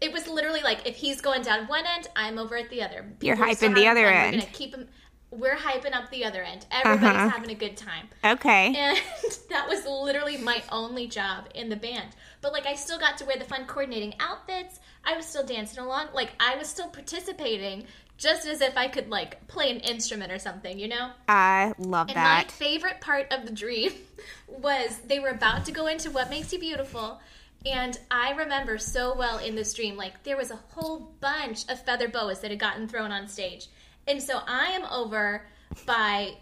[0.00, 3.06] It was literally like if he's going down one end, I'm over at the other.
[3.20, 4.34] You're People still hyping the other end.
[4.36, 4.88] We're gonna keep him.
[5.30, 6.64] We're hyping up the other end.
[6.70, 7.28] Everybody's Uh-huh.
[7.28, 8.08] having a good time.
[8.24, 8.74] Okay.
[8.74, 8.98] And
[9.50, 12.08] that was literally my only job in the band.
[12.40, 14.80] But like I still got to wear the fun coordinating outfits.
[15.04, 16.08] I was still dancing along.
[16.14, 17.84] Like I was still participating
[18.16, 21.10] just as if I could like play an instrument or something, you know?
[21.28, 22.46] I love And that.
[22.46, 23.92] my favorite part of the dream
[24.48, 27.20] was they were about to go into What Makes You Beautiful.
[27.66, 31.84] And I remember so well in this dream, like there was a whole bunch of
[31.84, 33.66] feather boas that had gotten thrown on stage.
[34.06, 35.46] And so I am over
[35.84, 36.34] by,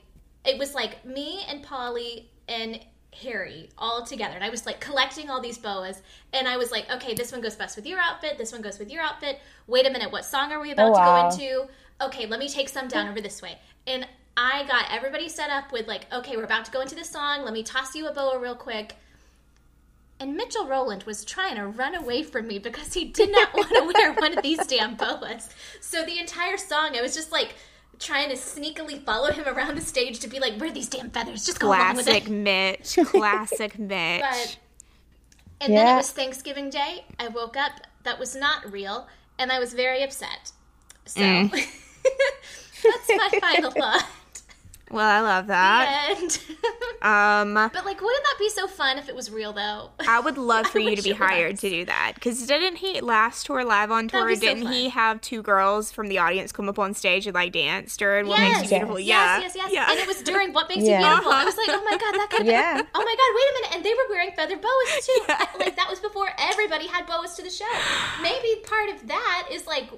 [0.45, 2.79] it was like me and Pauli and
[3.23, 4.35] Harry all together.
[4.35, 6.01] And I was like collecting all these boas.
[6.33, 8.37] And I was like, okay, this one goes best with your outfit.
[8.37, 9.41] This one goes with your outfit.
[9.67, 11.31] Wait a minute, what song are we about Oh, wow.
[11.31, 11.71] to go into?
[12.03, 13.59] Okay, let me take some down over this way.
[13.87, 14.07] And
[14.37, 17.43] I got everybody set up with like, okay, we're about to go into this song.
[17.43, 18.95] Let me toss you a boa real quick.
[20.19, 23.69] And Mitchell Rowland was trying to run away from me because he did not want
[23.69, 25.51] to wear one of these damn boas.
[25.81, 27.55] So the entire song, I was just like
[27.99, 31.11] trying to sneakily follow him around the stage to be like, "Where are these damn
[31.11, 31.45] feathers?
[31.45, 32.97] Just go along with Classic it." Mitch.
[33.07, 34.23] Classic Mitch.
[35.59, 37.05] But and then it was Thanksgiving Day.
[37.19, 37.73] I woke up.
[38.05, 39.09] That was not real,
[39.39, 40.53] and I was very upset.
[41.07, 41.51] So Mm.
[42.83, 44.07] that's my final thought.
[44.91, 46.15] Well, I love that.
[46.19, 46.39] And
[47.03, 49.91] Um, but like, wouldn't that be so fun if it was real though?
[50.09, 51.29] I would love for I you to be it was.
[51.29, 52.13] hired to do that.
[52.15, 54.27] Because didn't he last tour live on tour?
[54.27, 57.35] be so didn't he have two girls from the audience come up on stage and
[57.35, 58.71] like dance during What Makes You Yes.
[58.71, 58.99] Beautiful?
[58.99, 59.07] Yes.
[59.07, 59.41] Yeah.
[59.41, 59.73] Yes, yes, yes.
[59.73, 59.91] Yeah.
[59.91, 61.01] And it was during What Makes Yeah.
[61.01, 61.33] You Beautiful.
[61.33, 62.47] I was like, oh my god, that could.
[62.47, 62.83] Yeah.
[62.95, 63.77] Oh my god, wait a minute.
[63.77, 65.13] And they were wearing feather boas too.
[65.29, 65.47] Yeah.
[65.59, 67.65] Like that was before everybody had boas to the show.
[68.23, 69.91] Maybe part of that is like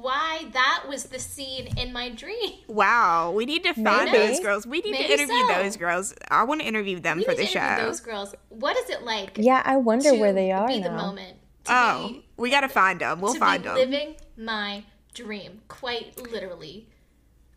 [0.00, 2.52] why that was the scene in my dream.
[2.68, 4.18] Wow, we need to find Maybe.
[4.18, 4.66] those girls.
[4.66, 5.54] We need Maybe to interview so.
[5.54, 6.14] those girls.
[6.30, 7.76] I want to interview them We for need the to show.
[7.84, 8.34] Those girls.
[8.48, 9.36] What is it like?
[9.36, 11.38] Yeah, I wonder to where they are be the moment.
[11.64, 13.20] To Oh, be, we got to find them.
[13.20, 13.76] We'll to find be them.
[13.76, 14.84] living my
[15.14, 16.86] dream, quite literally.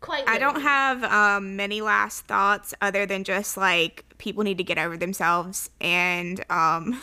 [0.00, 0.24] Quite.
[0.28, 4.76] I don't have um, many last thoughts other than just like people need to get
[4.78, 7.00] over themselves and um,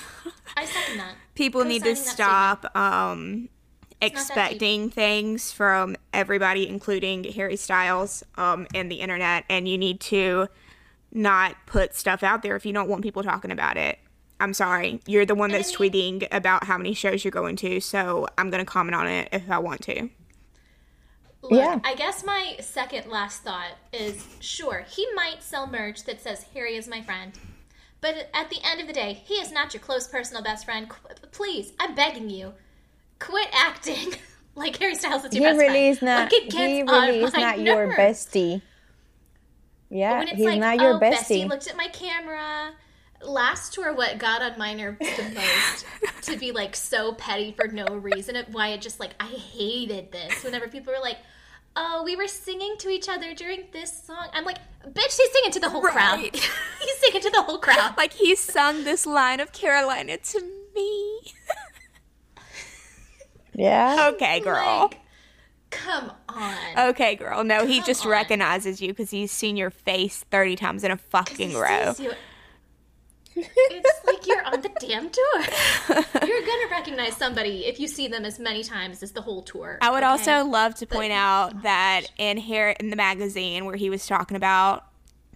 [0.56, 1.16] I second that.
[1.36, 3.52] people need to Co-signing that stop um, not that deep.
[4.02, 9.45] Expecting things from everybody, including Harry Styles um, and the internet.
[9.49, 10.47] And you need to
[11.12, 13.99] not put stuff out there if you don't want people talking about it.
[14.39, 15.02] I'm sorry.
[15.06, 18.49] You're the one that's mean- tweeting about how many shows you're going to, so I'm
[18.49, 20.10] going to comment on it if I want to.
[21.43, 21.80] Look, Yeah.
[21.84, 26.76] I guess my second last thought is sure, he might sell merch that says Harry
[26.76, 27.34] is my friend.
[27.99, 30.89] But at the end of the day, he is not your close personal best friend.
[30.89, 32.54] Qu- please, I'm begging you,
[33.22, 34.14] quit acting
[34.56, 35.98] like Harry Styles is He your best really friend.
[35.98, 36.20] is not.
[36.24, 38.62] Like, it gets he on really is my not your bestie.
[39.90, 41.44] Yeah, When it's he's like, not your oh, bestie.
[41.44, 42.72] Bestie looked at my camera.
[43.24, 45.86] Last tour, what got on my nerves the most
[46.24, 48.36] to be like so petty for no reason.
[48.52, 50.44] Why it just like I hated this.
[50.44, 51.18] Whenever people were like,
[51.76, 54.58] "Oh, we were singing to each other during this song," I'm like,
[54.88, 56.20] "Bitch, he's singing to the whole crowd.
[56.82, 60.42] He's singing to the whole crowd." Like he sung this line of Carolina to
[60.74, 61.20] me.
[63.54, 64.12] Yeah.
[64.14, 64.89] okay, girl.
[64.91, 64.99] Like,
[65.72, 66.56] come on.
[66.89, 67.43] Okay, girl.
[67.43, 68.12] No, he Come just on.
[68.12, 71.93] recognizes you because he's seen your face 30 times in a fucking He row.
[71.93, 72.14] sees you.
[73.34, 76.28] It's like you're on the damn tour.
[76.28, 79.78] You're gonna recognize somebody if you see them as many times as the whole tour.
[79.82, 80.06] I would okay?
[80.06, 83.89] also love to But- point out oh that in here in the magazine where he
[83.89, 84.84] was talking about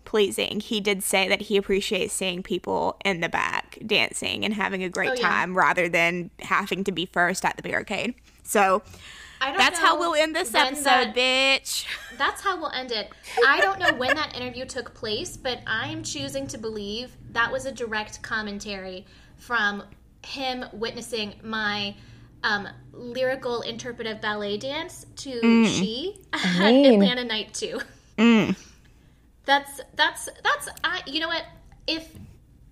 [0.05, 4.83] pleasing, he did say that he appreciates seeing people in the back dancing and having
[4.83, 5.27] a great Oh, yeah.
[5.29, 8.13] time rather than having to be first at the barricade.
[8.43, 8.83] So
[9.41, 11.85] that's how we'll end this episode, that- bitch.
[12.17, 13.09] That's how we'll end it.
[13.45, 17.65] I don't know when that interview took place, but I'm choosing to believe that was
[17.65, 19.83] a direct commentary from
[20.25, 21.93] him witnessing my
[22.43, 26.93] um, lyrical interpretive ballet dance to She at mean.
[27.01, 27.79] Atlanta Night 2.
[28.17, 28.55] Mm.
[29.45, 31.45] That's that's that's I you know what?
[31.87, 32.15] If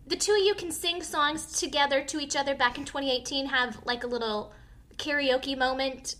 [0.07, 3.79] the two of you can sing songs together to each other back in 2018, have
[3.85, 4.53] like a little
[4.97, 6.15] karaoke moment,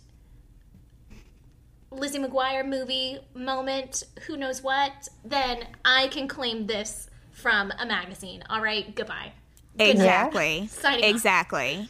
[1.91, 8.43] Lizzie McGuire movie moment, who knows what, then I can claim this from a magazine.
[8.49, 9.33] All right, goodbye.
[9.77, 9.91] Good night.
[9.95, 10.67] Exactly.
[10.67, 11.09] Signing off.
[11.09, 11.89] Exactly.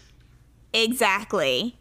[0.73, 1.77] Exactly.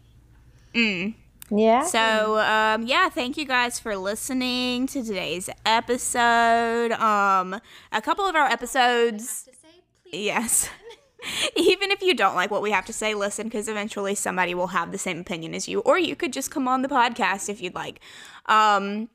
[0.75, 1.15] Mm.
[1.55, 1.83] Yeah.
[1.83, 6.91] So, um, yeah, thank you guys for listening to today's episode.
[6.93, 7.59] Um,
[7.91, 10.25] a couple of our episodes, To say, please.
[10.25, 10.69] yes.
[11.55, 14.67] Even if you don't like what we have to say, listen, because eventually somebody will
[14.67, 17.61] have the same opinion as you, or you could just come on the podcast if
[17.61, 17.99] you'd like.
[18.47, 19.09] Um,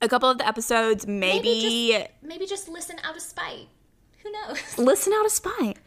[0.00, 1.48] a couple of the episodes, maybe,
[1.92, 3.68] Maybe Maybe just listen out of spite.
[4.22, 4.78] Who knows?
[4.78, 5.78] listen out of spite.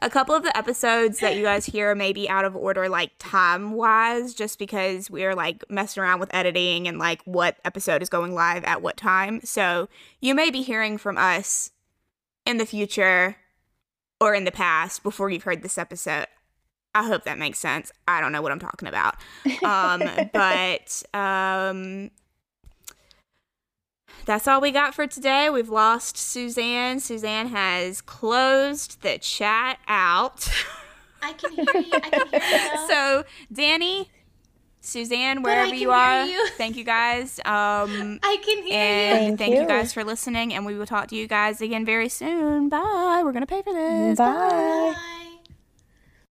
[0.00, 3.12] A couple of the episodes that you guys hear may be out of order, like
[3.18, 8.08] time wise, just because we're like messing around with editing and like what episode is
[8.08, 9.40] going live at what time.
[9.42, 9.88] So
[10.20, 11.70] you may be hearing from us
[12.44, 13.36] in the future
[14.20, 16.26] or in the past before you've heard this episode.
[16.94, 17.92] I hope that makes sense.
[18.08, 19.16] I don't know what I'm talking about.
[19.62, 22.10] Um, but um,
[24.26, 25.48] that's all we got for today.
[25.48, 27.00] We've lost Suzanne.
[27.00, 30.48] Suzanne has closed the chat out.
[31.22, 31.90] I can hear you.
[31.94, 32.88] I can hear you.
[32.88, 34.10] so, Dannie,
[34.80, 36.48] Suzanne, wherever you are, you.
[36.56, 37.38] thank you guys.
[37.40, 39.26] Um, I can hear and you.
[39.28, 39.60] Thank thank you.
[39.62, 39.66] you.
[39.68, 40.52] guys for listening.
[40.52, 42.68] And we will talk to you guys again very soon.
[42.68, 43.22] Bye.
[43.24, 44.18] We're gonna pay for this.
[44.18, 44.94] Bye.
[44.94, 45.25] Bye.